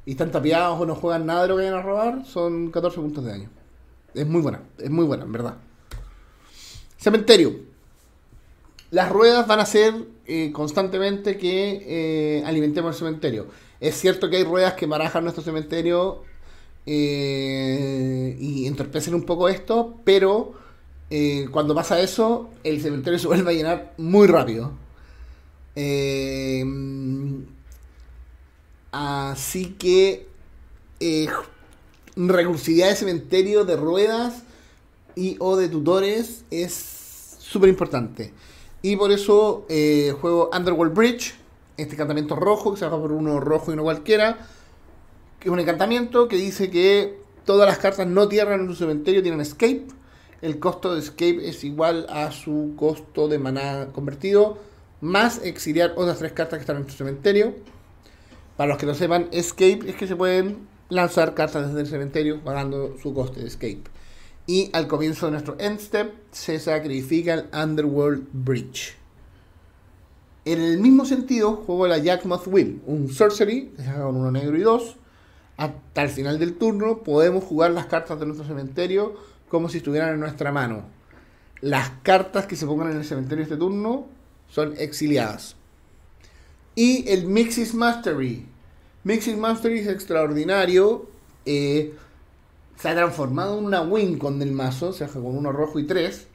[0.05, 3.01] y están tapiados o no juegan nada de lo que vayan a robar, son 14
[3.01, 3.51] puntos de daño.
[4.15, 5.57] Es muy buena, es muy buena, en verdad.
[7.03, 7.57] Cementerio.
[8.93, 9.93] Las ruedas van a ser
[10.27, 13.49] eh, constantemente que eh, alimentemos el cementerio.
[13.81, 16.23] Es cierto que hay ruedas que barajan nuestro cementerio
[16.87, 20.55] eh, y entorpecen un poco esto, pero
[21.51, 24.73] cuando pasa eso, el cementerio se vuelve a llenar muy rápido.
[28.93, 30.27] Así que
[32.17, 34.45] recursividad de cementerio, de ruedas
[35.15, 36.92] y o de tutores es
[37.53, 38.33] súper importante.
[38.83, 39.67] Y por eso
[40.21, 41.35] juego Underworld Bridge,
[41.77, 44.39] este encantamiento rojo, que se baja por uno rojo y uno cualquiera
[45.43, 49.23] que es un encantamiento que dice que todas las cartas no tierran en su cementerio
[49.23, 49.87] tienen escape.
[50.41, 54.59] El costo de escape es igual a su costo de maná convertido,
[55.01, 57.55] más exiliar otras tres cartas que están en su cementerio.
[58.57, 62.41] Para los que no sepan, escape es que se pueden lanzar cartas desde el cementerio
[62.45, 63.83] pagando su coste de escape.
[64.47, 68.97] Y al comienzo de nuestro end step se sacrifica el Underworld Bridge.
[70.45, 74.97] En el mismo sentido, juego la Jackmoth Will, un sorcery, con uno negro y dos.
[75.57, 79.15] Hasta el final del turno podemos jugar las cartas de nuestro cementerio
[79.49, 80.85] como si estuvieran en nuestra mano.
[81.61, 84.09] Las cartas que se pongan en el cementerio este turno
[84.49, 85.55] son exiliadas.
[86.75, 88.47] Y el Mixis Mastery.
[89.05, 91.09] Mixis Mastery es extraordinario.
[91.45, 91.95] Eh,
[92.83, 95.87] se ha transformado en una win con del mazo, se hace con uno rojo y
[95.87, 96.27] tres.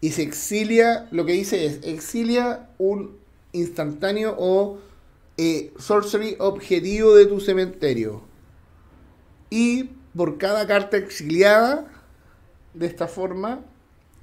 [0.00, 3.18] Y se exilia, lo que dice es, exilia un
[3.50, 4.78] instantáneo o
[5.36, 8.22] eh, sorcery objetivo de tu cementerio.
[9.50, 11.90] Y por cada carta exiliada,
[12.74, 13.58] de esta forma,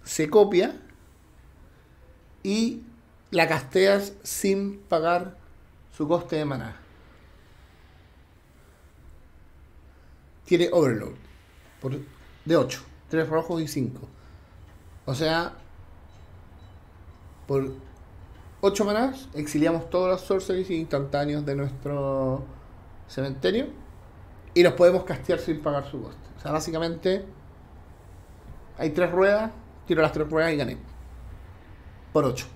[0.06, 0.80] se copia
[2.42, 2.84] y
[3.32, 5.36] la casteas sin pagar
[5.92, 6.78] su coste de maná.
[10.46, 11.23] Tiene Overload
[11.84, 12.00] por,
[12.46, 14.00] de 8, 3 rojos y 5.
[15.06, 15.54] O sea,
[17.46, 17.74] por
[18.62, 22.46] 8 manás exiliamos todos los sorceries instantáneos de nuestro
[23.08, 23.68] cementerio
[24.54, 26.30] y los podemos castear sin pagar su coste.
[26.38, 27.26] O sea, básicamente
[28.78, 29.52] hay 3 ruedas,
[29.86, 30.78] tiro las 3 ruedas y gané.
[32.14, 32.48] Por 8.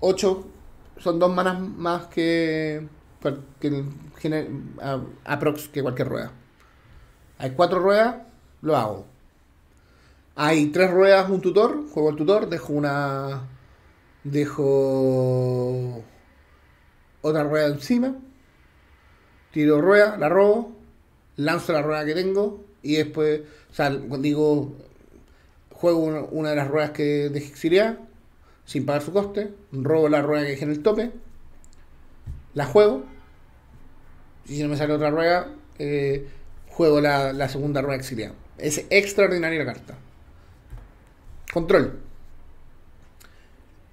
[0.00, 0.46] 8
[0.98, 2.88] son 2 manas más que,
[3.60, 3.84] que,
[5.24, 6.32] aprox que cualquier rueda.
[7.38, 8.16] Hay 4 ruedas,
[8.62, 9.06] lo hago.
[10.34, 13.48] Hay 3 ruedas, un tutor, juego el tutor, dejo una
[14.30, 16.02] dejo
[17.22, 18.14] otra rueda encima,
[19.52, 20.76] tiro rueda, la robo,
[21.36, 23.42] lanzo la rueda que tengo y después,
[24.10, 24.74] o digo,
[25.72, 25.98] juego
[26.30, 28.00] una, de las ruedas que dejé exiliar
[28.64, 31.12] sin pagar su coste, robo la rueda que dejé en el tope,
[32.54, 33.04] la juego,
[34.46, 36.28] y si no me sale otra rueda, eh,
[36.76, 38.34] juego la, la segunda rueda exiliada.
[38.58, 39.94] Es extraordinaria la carta.
[41.50, 41.98] Control.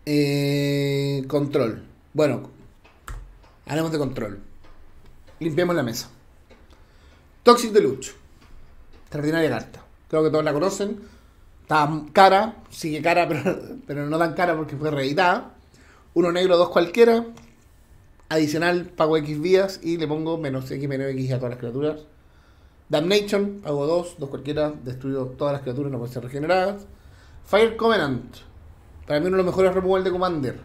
[0.05, 1.81] Eh, control.
[2.13, 2.49] Bueno,
[3.65, 4.39] hablemos de control.
[5.39, 6.09] Limpiemos la mesa.
[7.43, 8.15] Toxic Deluxe.
[9.03, 9.85] Extraordinaria carta.
[10.09, 10.99] Creo que todos la conocen.
[11.61, 13.29] Está cara, sigue cara,
[13.87, 15.53] pero, no tan cara porque fue reeditada.
[16.15, 17.25] Uno negro, dos cualquiera.
[18.27, 22.12] Adicional, pago X vías y le pongo menos X menos X a todas las criaturas.
[22.93, 26.85] Damnation, pago dos, dos cualquiera, destruyo todas las criaturas, no pueden ser regeneradas.
[27.43, 28.35] Fire Covenant,
[29.07, 30.59] para mí uno de los mejores removal de Commander.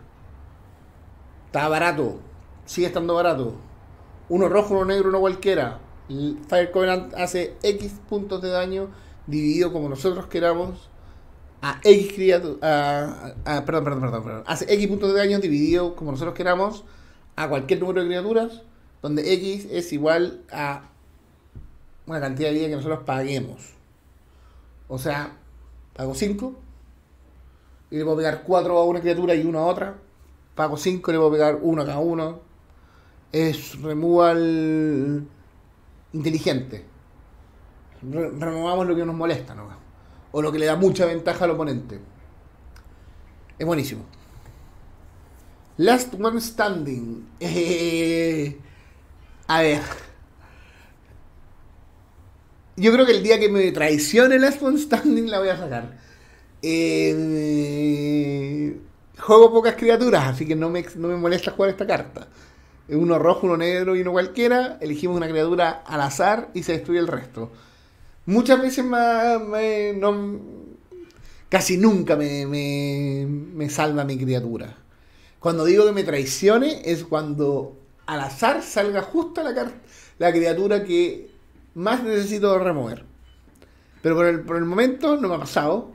[1.46, 2.20] Está barato.
[2.66, 3.54] Sigue estando barato.
[4.28, 5.78] Uno rojo, uno negro, uno cualquiera.
[6.48, 8.90] Fire Covenant hace X puntos de daño
[9.26, 10.90] dividido como nosotros queramos
[11.62, 12.58] a X criaturas.
[13.64, 14.44] perdón, perdón, perdón, perdón.
[14.46, 16.84] Hace X puntos de daño dividido como nosotros queramos
[17.36, 18.64] a cualquier número de criaturas.
[19.00, 20.90] Donde X es igual a
[22.08, 23.74] una cantidad de vida que nosotros paguemos.
[24.88, 25.32] O sea,
[25.94, 26.54] pago 5
[27.90, 29.94] y le puedo pegar 4 a una criatura y 1 a otra.
[30.54, 32.40] Pago 5 y le puedo pegar 1 a cada uno.
[33.30, 35.26] Es removal
[36.14, 36.84] inteligente.
[38.02, 39.68] removamos lo que nos molesta, ¿no?
[40.32, 42.00] O lo que le da mucha ventaja al oponente.
[43.58, 44.04] Es buenísimo.
[45.76, 47.28] Last One Standing.
[47.40, 48.58] Eh,
[49.46, 50.07] a ver.
[52.78, 55.98] Yo creo que el día que me traicione Last One Standing la voy a sacar.
[56.62, 57.98] Eh,
[59.18, 62.28] juego pocas criaturas, así que no me, no me molesta jugar esta carta.
[62.88, 64.78] Uno rojo, uno negro y uno cualquiera.
[64.80, 67.50] Elegimos una criatura al azar y se destruye el resto.
[68.26, 69.40] Muchas veces más,
[69.96, 70.40] no,
[71.48, 74.76] casi nunca me, me, me salva mi criatura.
[75.40, 77.76] Cuando digo que me traicione es cuando
[78.06, 79.72] al azar salga justo la,
[80.18, 81.27] la criatura que
[81.78, 83.04] más necesito remover.
[84.02, 85.92] Pero por el, por el momento no me ha pasado.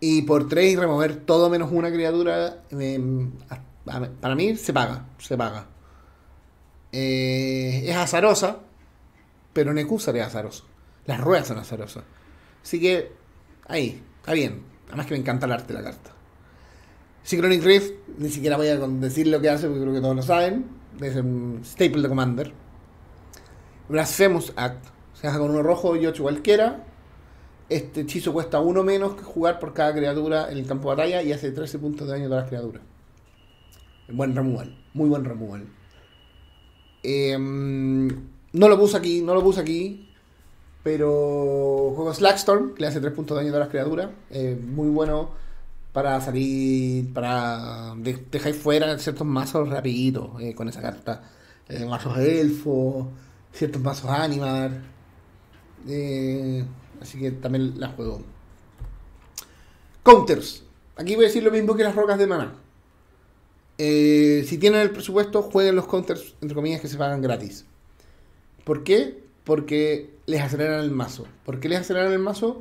[0.00, 2.62] Y por 3 remover todo menos una criatura,
[4.20, 5.66] para mí se paga, se paga.
[6.90, 8.60] Eh, es azarosa,
[9.52, 10.64] pero Nekusar es azaroso.
[11.04, 12.04] Las ruedas son azarosas.
[12.62, 13.12] Así que,
[13.68, 14.62] ahí, está bien.
[14.88, 16.12] Además que me encanta el arte de la carta.
[17.22, 20.22] Synchronic Rift, ni siquiera voy a decir lo que hace porque creo que todos lo
[20.22, 20.64] saben.
[20.98, 22.69] Es un staple de Commander.
[23.90, 24.84] Blasphemous Act.
[25.14, 26.84] Se hace con uno rojo y ocho cualquiera.
[27.68, 31.22] Este hechizo cuesta uno menos que jugar por cada criatura en el campo de batalla
[31.22, 32.82] y hace 13 puntos de daño a todas las criaturas.
[34.08, 35.66] Buen removal, muy buen removal.
[37.02, 38.08] Em,
[38.52, 40.06] no lo puse aquí, no lo puse aquí.
[40.82, 44.10] Pero juego Slackstorm, que le hace 3 puntos de daño a todas las criaturas.
[44.62, 45.30] muy bueno
[45.92, 51.22] para salir, para dejar fuera ciertos mazos rapiditos eh, con esa carta.
[51.68, 53.10] Eh, mazos elfo,
[53.52, 54.82] ciertos mazos animar.
[55.88, 56.64] Eh,
[57.00, 58.22] así que también la juego.
[60.02, 60.64] Counters.
[60.96, 62.54] Aquí voy a decir lo mismo que las rocas de mana.
[63.78, 67.64] Eh, si tienen el presupuesto, jueguen los counters, entre comillas, que se pagan gratis.
[68.64, 69.22] ¿Por qué?
[69.44, 71.26] Porque les aceleran el mazo.
[71.44, 72.60] ¿Por qué les aceleran el mazo?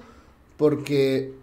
[0.55, 1.33] Porque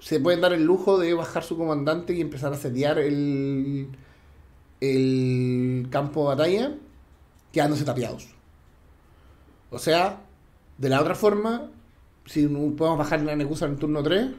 [0.00, 3.88] se pueden dar el lujo de bajar su comandante y empezar a sediar el,
[4.80, 6.74] el campo de batalla
[7.52, 8.37] quedándose tapiados.
[9.70, 10.20] O sea,
[10.78, 11.70] de la otra forma,
[12.26, 14.30] si no podemos bajar la Nekusa en el turno 3,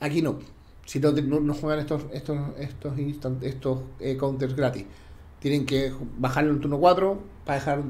[0.00, 0.38] aquí no.
[0.86, 2.98] Si no, no, juegan estos estos estos
[3.42, 4.86] estos eh, counters gratis.
[5.38, 7.84] Tienen que bajarlo en el turno 4 para dejar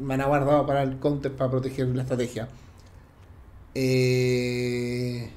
[0.00, 2.48] mana guardado para el counter para proteger la estrategia.
[3.74, 5.30] Eh,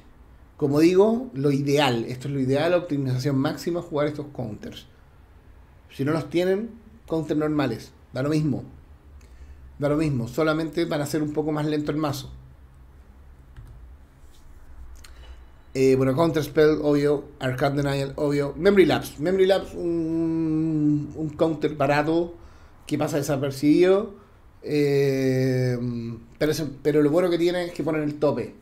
[0.56, 4.86] como digo, lo ideal, esto es lo ideal, optimización máxima, jugar estos counters.
[5.90, 6.70] Si no los tienen,
[7.06, 8.64] counters normales, da lo mismo.
[9.78, 12.30] Da lo mismo, solamente para hacer un poco más lento el mazo.
[15.74, 17.24] Eh, bueno, Counter Spell, obvio.
[17.38, 18.54] Arcade Denial, obvio.
[18.56, 19.22] Memory Lapse.
[19.22, 22.34] Memory Lapse, un, un counter barato
[22.86, 24.14] que pasa desapercibido.
[24.62, 25.76] Eh,
[26.38, 26.52] pero,
[26.82, 28.54] pero lo bueno que tiene es que ponen el tope.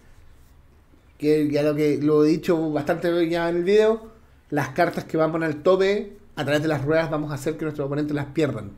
[1.17, 4.09] Que ya lo que lo he dicho bastante ya en el video.
[4.51, 7.35] Las cartas que van a poner el tope, a través de las ruedas vamos a
[7.35, 8.73] hacer que nuestros oponentes las pierdan.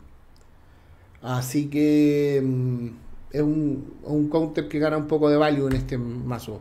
[1.23, 2.89] Así que mm,
[3.33, 6.61] es un, un counter que gana un poco de value en este mazo.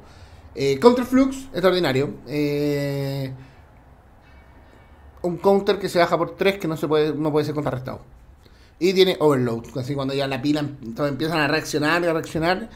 [0.56, 2.14] Eh, Counterflux, extraordinario.
[2.28, 3.32] Eh,
[5.22, 8.02] un counter que se baja por 3 que no se puede no puede ser contrarrestado.
[8.80, 12.70] Y tiene overload, así cuando ya la pila empiezan a reaccionar y a reaccionar,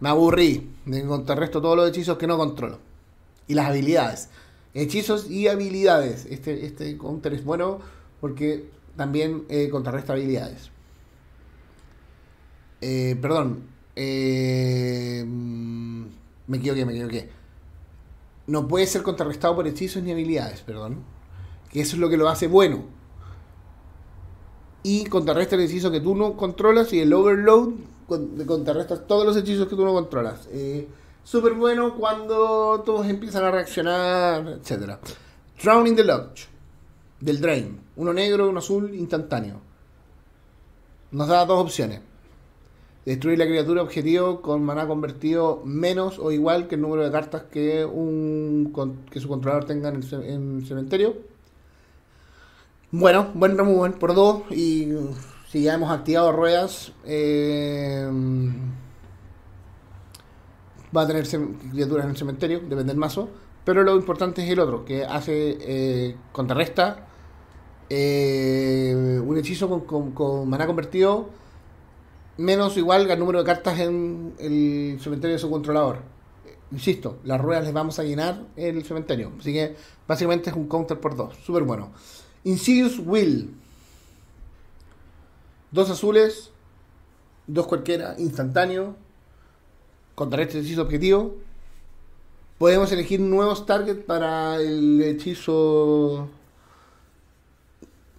[0.00, 2.78] me aburrí de contrarresto todos los hechizos que no controlo.
[3.48, 4.28] Y las habilidades.
[4.74, 6.26] Hechizos y habilidades.
[6.26, 7.78] Este, este counter es bueno
[8.20, 10.70] porque también eh, contrarresta habilidades.
[12.80, 13.64] Eh, perdón.
[13.94, 17.30] Eh, me equivoqué, me equivoqué.
[18.46, 20.98] No puede ser contrarrestado por hechizos ni habilidades, perdón.
[21.70, 22.84] Que eso es lo que lo hace bueno.
[24.82, 27.72] Y contrarresta el hechizo que tú no controlas y el overload
[28.06, 30.48] contrarresta todos los hechizos que tú no controlas.
[30.52, 30.86] Eh,
[31.26, 34.92] Súper bueno cuando todos empiezan a reaccionar, etc.
[35.60, 36.46] Drowning the Lodge.
[37.18, 37.80] Del Drain.
[37.96, 39.60] Uno negro, uno azul, instantáneo.
[41.10, 42.00] Nos da dos opciones.
[43.06, 47.44] Destruir la criatura objetivo con maná convertido menos o igual que el número de cartas
[47.44, 48.72] que, un,
[49.08, 51.14] que su controlador tenga en el, cementerio.
[52.90, 54.42] Bueno, buen removal por dos.
[54.50, 54.88] Y
[55.48, 58.10] si ya hemos activado ruedas, eh,
[60.94, 61.28] va a tener
[61.70, 63.28] criaturas en el cementerio, depende del mazo.
[63.64, 67.06] Pero lo importante es el otro, que hace eh, contrarresta
[67.88, 71.45] eh, un hechizo con, con, con maná convertido
[72.36, 76.00] menos igual al número de cartas en el cementerio de su controlador.
[76.72, 79.32] Insisto, las ruedas les vamos a llenar el cementerio.
[79.38, 79.76] Así que
[80.06, 81.36] básicamente es un counter por dos.
[81.44, 81.92] Súper bueno.
[82.44, 83.54] Insidious Will.
[85.70, 86.50] Dos azules.
[87.46, 88.16] Dos cualquiera.
[88.18, 88.96] Instantáneo.
[90.14, 91.36] Contra este hechizo objetivo.
[92.58, 96.28] Podemos elegir nuevos targets para el hechizo.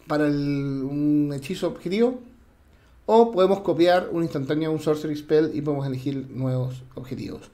[0.07, 2.21] Para el, un hechizo objetivo.
[3.07, 7.49] O podemos copiar un instantáneo, un sorcery spell y podemos elegir nuevos objetivos.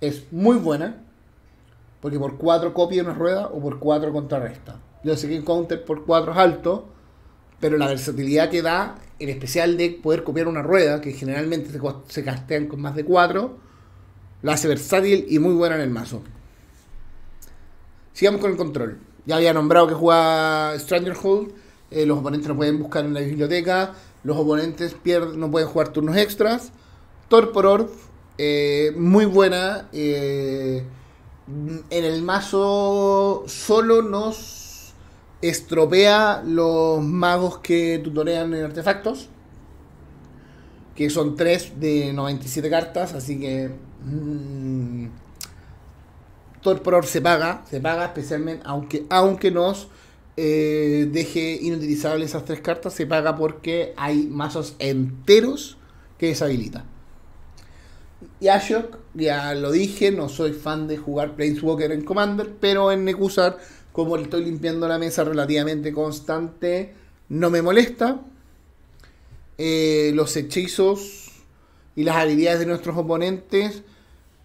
[0.00, 1.02] Es muy buena,
[2.00, 4.80] porque por 4 copia una rueda o por 4 contrarresta.
[5.02, 6.86] Yo sé que el counter por 4 es alto,
[7.58, 11.80] pero la versatilidad que da, en especial de poder copiar una rueda, que generalmente se,
[12.06, 13.56] se castean con más de 4,
[14.42, 16.22] la hace versátil y muy buena en el mazo.
[18.12, 19.00] Sigamos con el control.
[19.26, 21.52] Ya había nombrado que juega Strangerhold.
[21.90, 23.94] Eh, los oponentes lo pueden buscar en la biblioteca.
[24.24, 26.72] Los oponentes pierden, no pueden jugar turnos extras.
[27.28, 27.90] Torporor,
[28.38, 29.88] eh, muy buena.
[29.92, 30.84] Eh,
[31.46, 34.94] en el mazo solo nos
[35.42, 39.28] estropea los magos que tutorean en artefactos.
[40.96, 43.70] Que son 3 de 97 cartas, así que...
[44.04, 45.06] Mmm,
[46.64, 49.88] Torporor se paga, se paga especialmente, aunque, aunque nos
[50.36, 55.76] eh, deje inutilizables esas tres cartas, se paga porque hay mazos enteros
[56.18, 56.84] que deshabilita.
[58.40, 63.04] Y Ashok, ya lo dije, no soy fan de jugar Planeswalker en Commander, pero en
[63.04, 63.58] Nekusar,
[63.92, 66.94] como le estoy limpiando la mesa relativamente constante,
[67.28, 68.20] no me molesta.
[69.56, 71.30] Eh, los hechizos
[71.94, 73.84] y las habilidades de nuestros oponentes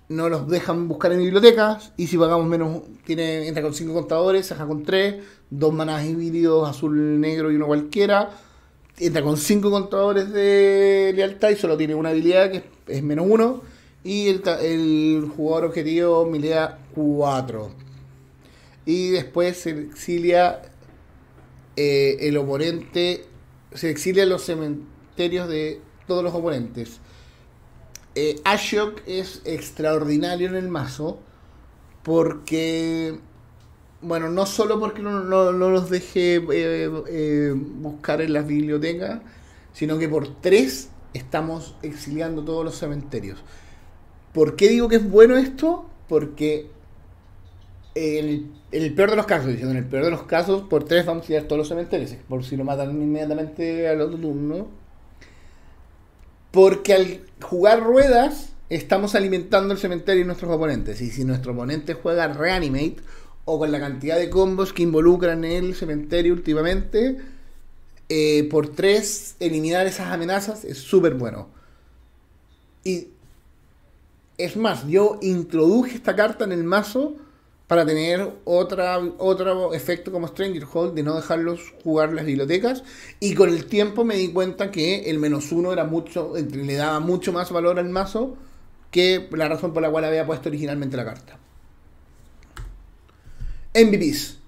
[0.09, 4.47] no los dejan buscar en bibliotecas y si pagamos menos, tiene, entra con 5 contadores,
[4.47, 5.15] se con 3,
[5.51, 8.31] dos manas híbridos, azul, negro y uno cualquiera,
[8.97, 13.61] entra con 5 contadores de lealtad y solo tiene una habilidad que es, menos 1
[14.03, 17.69] Y el, el jugador objetivo milea 4.
[18.85, 20.61] Y después se exilia
[21.75, 23.25] eh, el oponente.
[23.73, 26.99] Se exilia los cementerios de todos los oponentes.
[28.15, 31.19] Eh, Ashok es extraordinario en el mazo.
[32.03, 33.19] Porque.
[34.01, 35.19] Bueno, no solo porque no,
[35.51, 39.19] los deje eh, eh, buscar en las bibliotecas,
[39.73, 43.43] sino que por tres estamos exiliando todos los cementerios.
[44.33, 45.85] ¿Por qué digo que es bueno esto?
[46.07, 46.69] Porque
[47.95, 51.05] en el, peor de los casos, diciendo en el peor de los casos, por tres
[51.05, 54.67] vamos a exiliar todos los cementerios, por si lo matan inmediatamente al otro turno.
[56.51, 61.01] Porque al jugar ruedas, estamos alimentando el cementerio de nuestros oponentes.
[61.01, 62.97] Y si nuestro oponente juega Reanimate,
[63.45, 67.17] o con la cantidad de combos que involucran el cementerio últimamente,
[68.07, 71.47] eh, por tres eliminar esas amenazas es súper bueno.
[72.83, 73.07] Y
[74.37, 77.15] es más, yo introduje esta carta en el mazo
[77.69, 82.83] para tener otra, otro efecto como Strangerhold de no dejarlos jugar las bibliotecas.
[83.19, 86.99] Y con el tiempo me di cuenta que el menos uno era mucho, le daba
[86.99, 88.35] mucho más valor al mazo
[88.89, 91.37] que la razón por la cual había puesto originalmente la carta.
[93.75, 94.39] MVPs.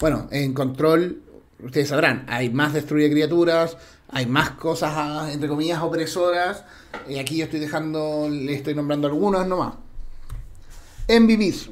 [0.00, 1.22] Bueno, en control,
[1.62, 3.76] ustedes sabrán, hay más destruye criaturas,
[4.08, 6.64] hay más cosas, entre comillas, opresoras.
[7.08, 9.74] Y aquí yo estoy dejando, le estoy nombrando algunas nomás.
[11.08, 11.70] MVPs.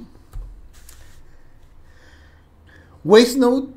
[3.06, 3.72] Waste Note,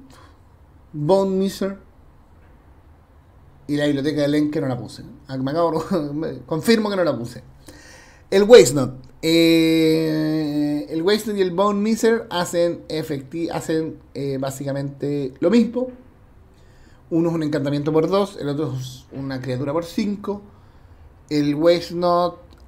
[0.91, 1.77] Bone Miser
[3.67, 5.03] y la biblioteca de Len que no la puse.
[5.27, 5.83] Ah, me acabo,
[6.45, 7.43] confirmo que no la puse.
[8.31, 9.07] El Waste Note.
[9.21, 15.89] Eh, el Waste y el Bone Miser hacen, efecti hacen eh, básicamente lo mismo
[17.11, 20.41] uno es un encantamiento por 2, el otro es una criatura por 5.
[21.29, 21.95] El Waste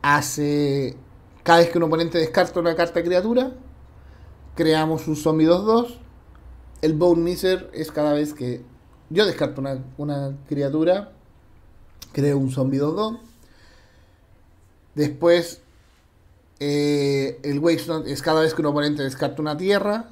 [0.02, 0.98] hace.
[1.44, 3.52] Cada vez que un oponente descarta una carta criatura,
[4.56, 5.98] creamos un zombie 2-2.
[6.82, 8.62] El Bone Miser es cada vez que
[9.10, 9.62] yo descarto
[9.98, 11.12] una, criatura,
[12.12, 13.20] creo un zombie 2-2.
[14.96, 15.62] Después,
[16.60, 20.10] eh, el Waste Not es cada vez que un oponente descarta una tierra,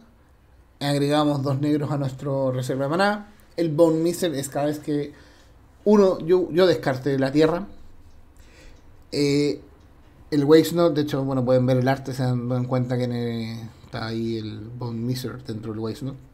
[0.79, 5.11] agregamos dos negros a nuestro reserva de maná el Bone Miser es cada vez que
[5.83, 7.67] uno, yo, yo descarte la tierra.
[9.11, 9.61] Eh,
[10.31, 14.07] el Waste Note, de hecho, bueno, pueden ver el arte, se dan, cuenta que está
[14.07, 16.28] ahí el Bone Miser dentro del Waste Note.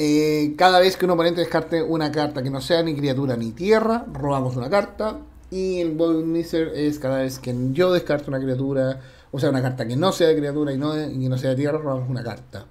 [0.00, 3.50] Eh, cada vez que un oponente descarte una carta que no sea ni criatura ni
[3.50, 5.18] tierra, robamos una carta.
[5.50, 9.00] Y el Bone Miser es cada vez que yo descarto una criatura,
[9.32, 11.56] o sea, una carta que no sea de criatura y no, y no sea de
[11.56, 12.66] tierra, robamos una carta.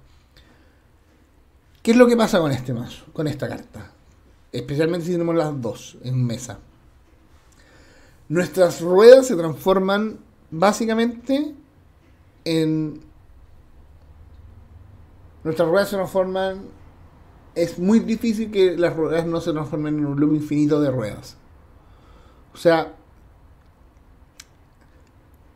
[1.82, 3.04] ¿Qué es lo que pasa con este mazo?
[3.12, 3.92] Con esta carta.
[4.50, 6.58] Especialmente si tenemos las dos en mesa.
[8.30, 10.18] Nuestras ruedas se transforman
[10.50, 11.54] básicamente
[12.44, 13.00] en...
[15.44, 16.77] Nuestras ruedas se transforman...
[17.58, 21.36] Es muy difícil que las ruedas no se transformen en un loop infinito de ruedas.
[22.54, 22.94] O sea,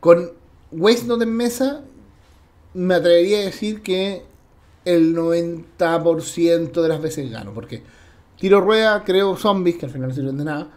[0.01, 0.31] con
[0.71, 1.81] Note en mesa,
[2.73, 4.25] me atrevería a decir que
[4.83, 7.53] el 90% de las veces gano.
[7.53, 7.83] Porque
[8.37, 10.67] tiro rueda, creo zombies, que al final no sirven de nada.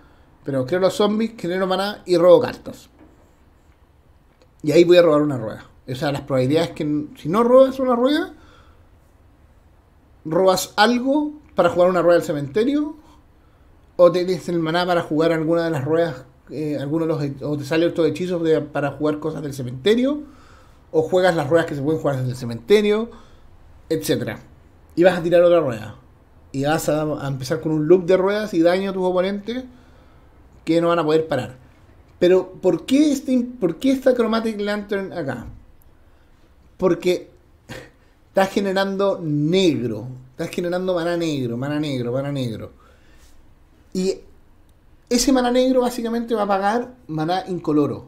[0.45, 2.89] Pero creo los zombies, genero maná y robo cartas.
[4.63, 5.67] Y ahí voy a robar una rueda.
[5.89, 8.33] O sea, las probabilidades que si no robas una rueda,
[10.29, 12.97] robas algo para jugar una rueda del cementerio.
[13.97, 16.25] O tienes el maná para jugar alguna de las ruedas.
[16.51, 20.23] Eh, algunos los, o te sale otro hechizo para jugar cosas del cementerio.
[20.93, 23.11] O juegas las ruedas que se pueden jugar desde el cementerio
[23.89, 24.41] etcétera.
[24.95, 25.97] Y vas a tirar otra rueda.
[26.53, 29.65] Y vas a, empezar con un loop de ruedas y daño a tus oponentes
[30.65, 31.57] que no van a poder parar.
[32.19, 35.47] Pero, ¿por qué, este, ¿por qué esta Chromatic Lantern acá?
[36.79, 37.31] Porque
[38.37, 40.09] estás generando negro.
[40.33, 42.71] Estás generando mana negro, mana negro, mana negro.
[43.95, 44.13] Y
[45.09, 48.05] ese mana negro básicamente va a pagar mana incoloro.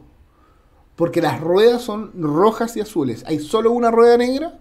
[0.95, 3.23] Porque las ruedas son rojas y azules.
[3.25, 4.59] Hay solo una rueda negra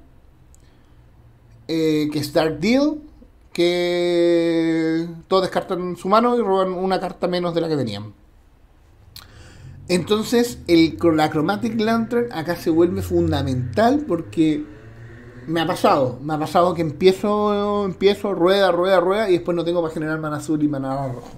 [1.66, 3.02] eh, que es Dark Deal,
[3.52, 8.14] que todos descartan su mano y roban una carta menos de la que tenían.
[9.88, 14.77] Entonces, el, la Chromatic Lantern acá se vuelve fundamental porque
[15.48, 19.64] me ha pasado, me ha pasado que empiezo, empiezo, rueda, rueda, rueda y después no
[19.64, 21.32] tengo para generar mana azul y mana rojo.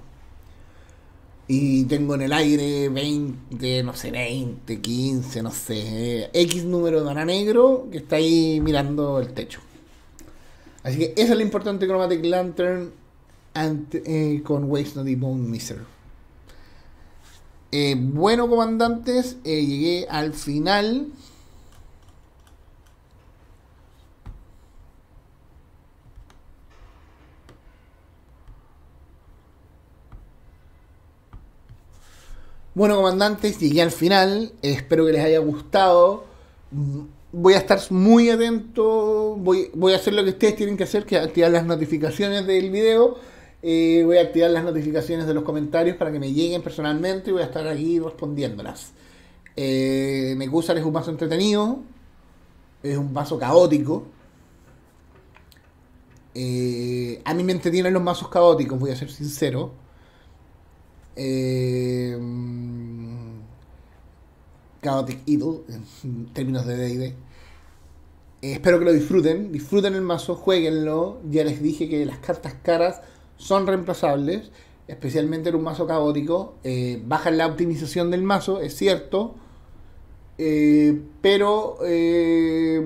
[1.47, 7.05] Y tengo en el aire 20, no sé, 20, 15, no sé, X número de
[7.05, 9.59] mana negro que está ahí mirando el techo.
[10.83, 12.91] Así que esa es la importante Chromatic Lantern
[13.93, 15.79] eh, con Waste Not Bone Miser.
[17.71, 21.07] Eh, bueno, comandantes, eh, llegué al final.
[32.73, 34.53] Bueno, comandantes, llegué al final.
[34.61, 36.25] espero que les haya gustado.
[37.31, 39.35] Voy a estar muy atento.
[39.37, 42.45] Voy, voy a hacer lo que ustedes tienen que hacer, que es activar las notificaciones
[42.47, 43.17] del video
[43.63, 47.33] eh, voy a activar las notificaciones de los comentarios para que me lleguen personalmente y
[47.33, 48.93] voy a estar aquí respondiéndolas.
[49.55, 51.79] Eh, Mekusan es un vaso entretenido,
[52.81, 54.05] es un vaso caótico.
[56.33, 59.71] Eh, a mí me entretienen los mazos caóticos, voy a ser sincero.
[61.15, 62.17] Eh,
[64.81, 65.63] Chaotic Idol,
[66.03, 67.15] en términos de DD.
[68.41, 71.19] espero que lo disfruten, disfruten el mazo, jueguenlo.
[71.29, 73.01] Ya les dije que las cartas caras
[73.37, 74.51] son reemplazables,
[74.87, 76.55] especialmente en un mazo caótico.
[76.63, 79.35] Eh, bajan la optimización del mazo, es cierto,
[80.37, 82.81] eh, pero, eh,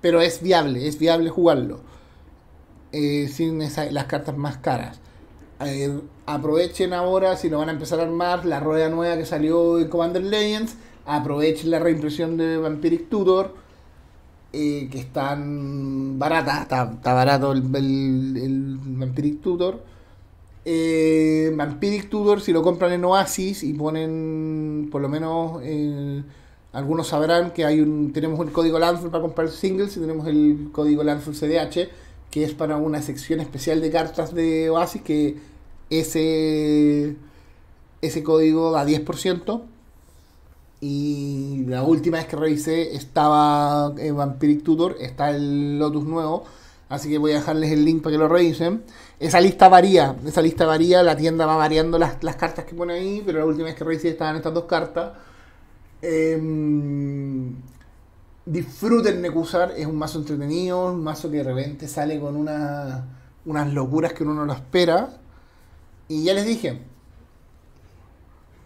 [0.00, 1.80] pero es viable, es viable jugarlo
[2.92, 5.00] sin las cartas más caras.
[6.26, 9.88] Aprovechen ahora, si lo van a empezar a armar, la rueda nueva que salió en
[9.88, 10.76] Commander Legends.
[11.04, 13.62] Aprovechen la reimpresión de Vampiric Tutor
[14.54, 19.82] eh, que están baratas, está, barato el, Vampiric Tutor.
[20.64, 26.22] Eh, Vampiric Tutor, si lo compran en Oasis y ponen, por lo menos, eh,
[26.72, 30.68] algunos sabrán que hay un, tenemos el código Landfall para comprar singles y tenemos el
[30.70, 31.88] código Landfall CDH,
[32.30, 35.36] que es para una sección especial de cartas de Oasis, que
[36.00, 37.16] ese,
[38.00, 39.62] ese código da 10%.
[40.80, 46.44] Y la última vez que revisé estaba en Vampiric Tutor, está el Lotus nuevo.
[46.88, 48.82] Así que voy a dejarles el link para que lo revisen.
[49.20, 53.22] Esa lista varía, esa lista varía, la tienda va variando las, cartas que pone ahí,
[53.24, 55.12] pero la última vez que revisé estaban estas dos cartas.
[56.02, 56.38] Eh,
[58.44, 63.04] disfruten Nekusar, es un mazo entretenido, un mazo que de repente sale con una,
[63.44, 65.21] unas locuras que uno no lo espera.
[66.12, 66.78] Y ya les dije,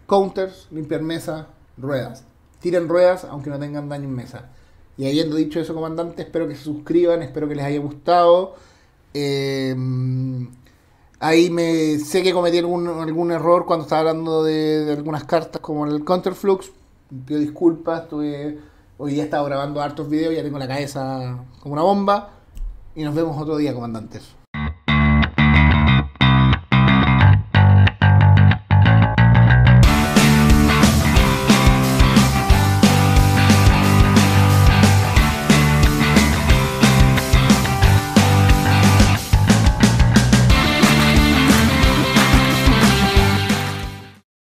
[0.09, 2.25] counters, limpiar mesa, ruedas.
[2.59, 4.51] Tiren ruedas aunque no tengan daño en mesa.
[4.97, 8.57] Y habiendo dicho eso, comandante, espero que se suscriban, espero que les haya gustado.
[9.15, 10.51] Em,
[11.21, 15.87] ahí me sé que cometí algún, algún error cuando estaba hablando de, algunas cartas como
[15.87, 16.73] el Counterflux.
[17.27, 18.59] Pido disculpas, estuve,
[18.99, 22.31] hoy día he estado grabando hartos videos, ya tengo la cabeza como una bomba.
[22.97, 24.36] Y nos vemos otro día, comandantes.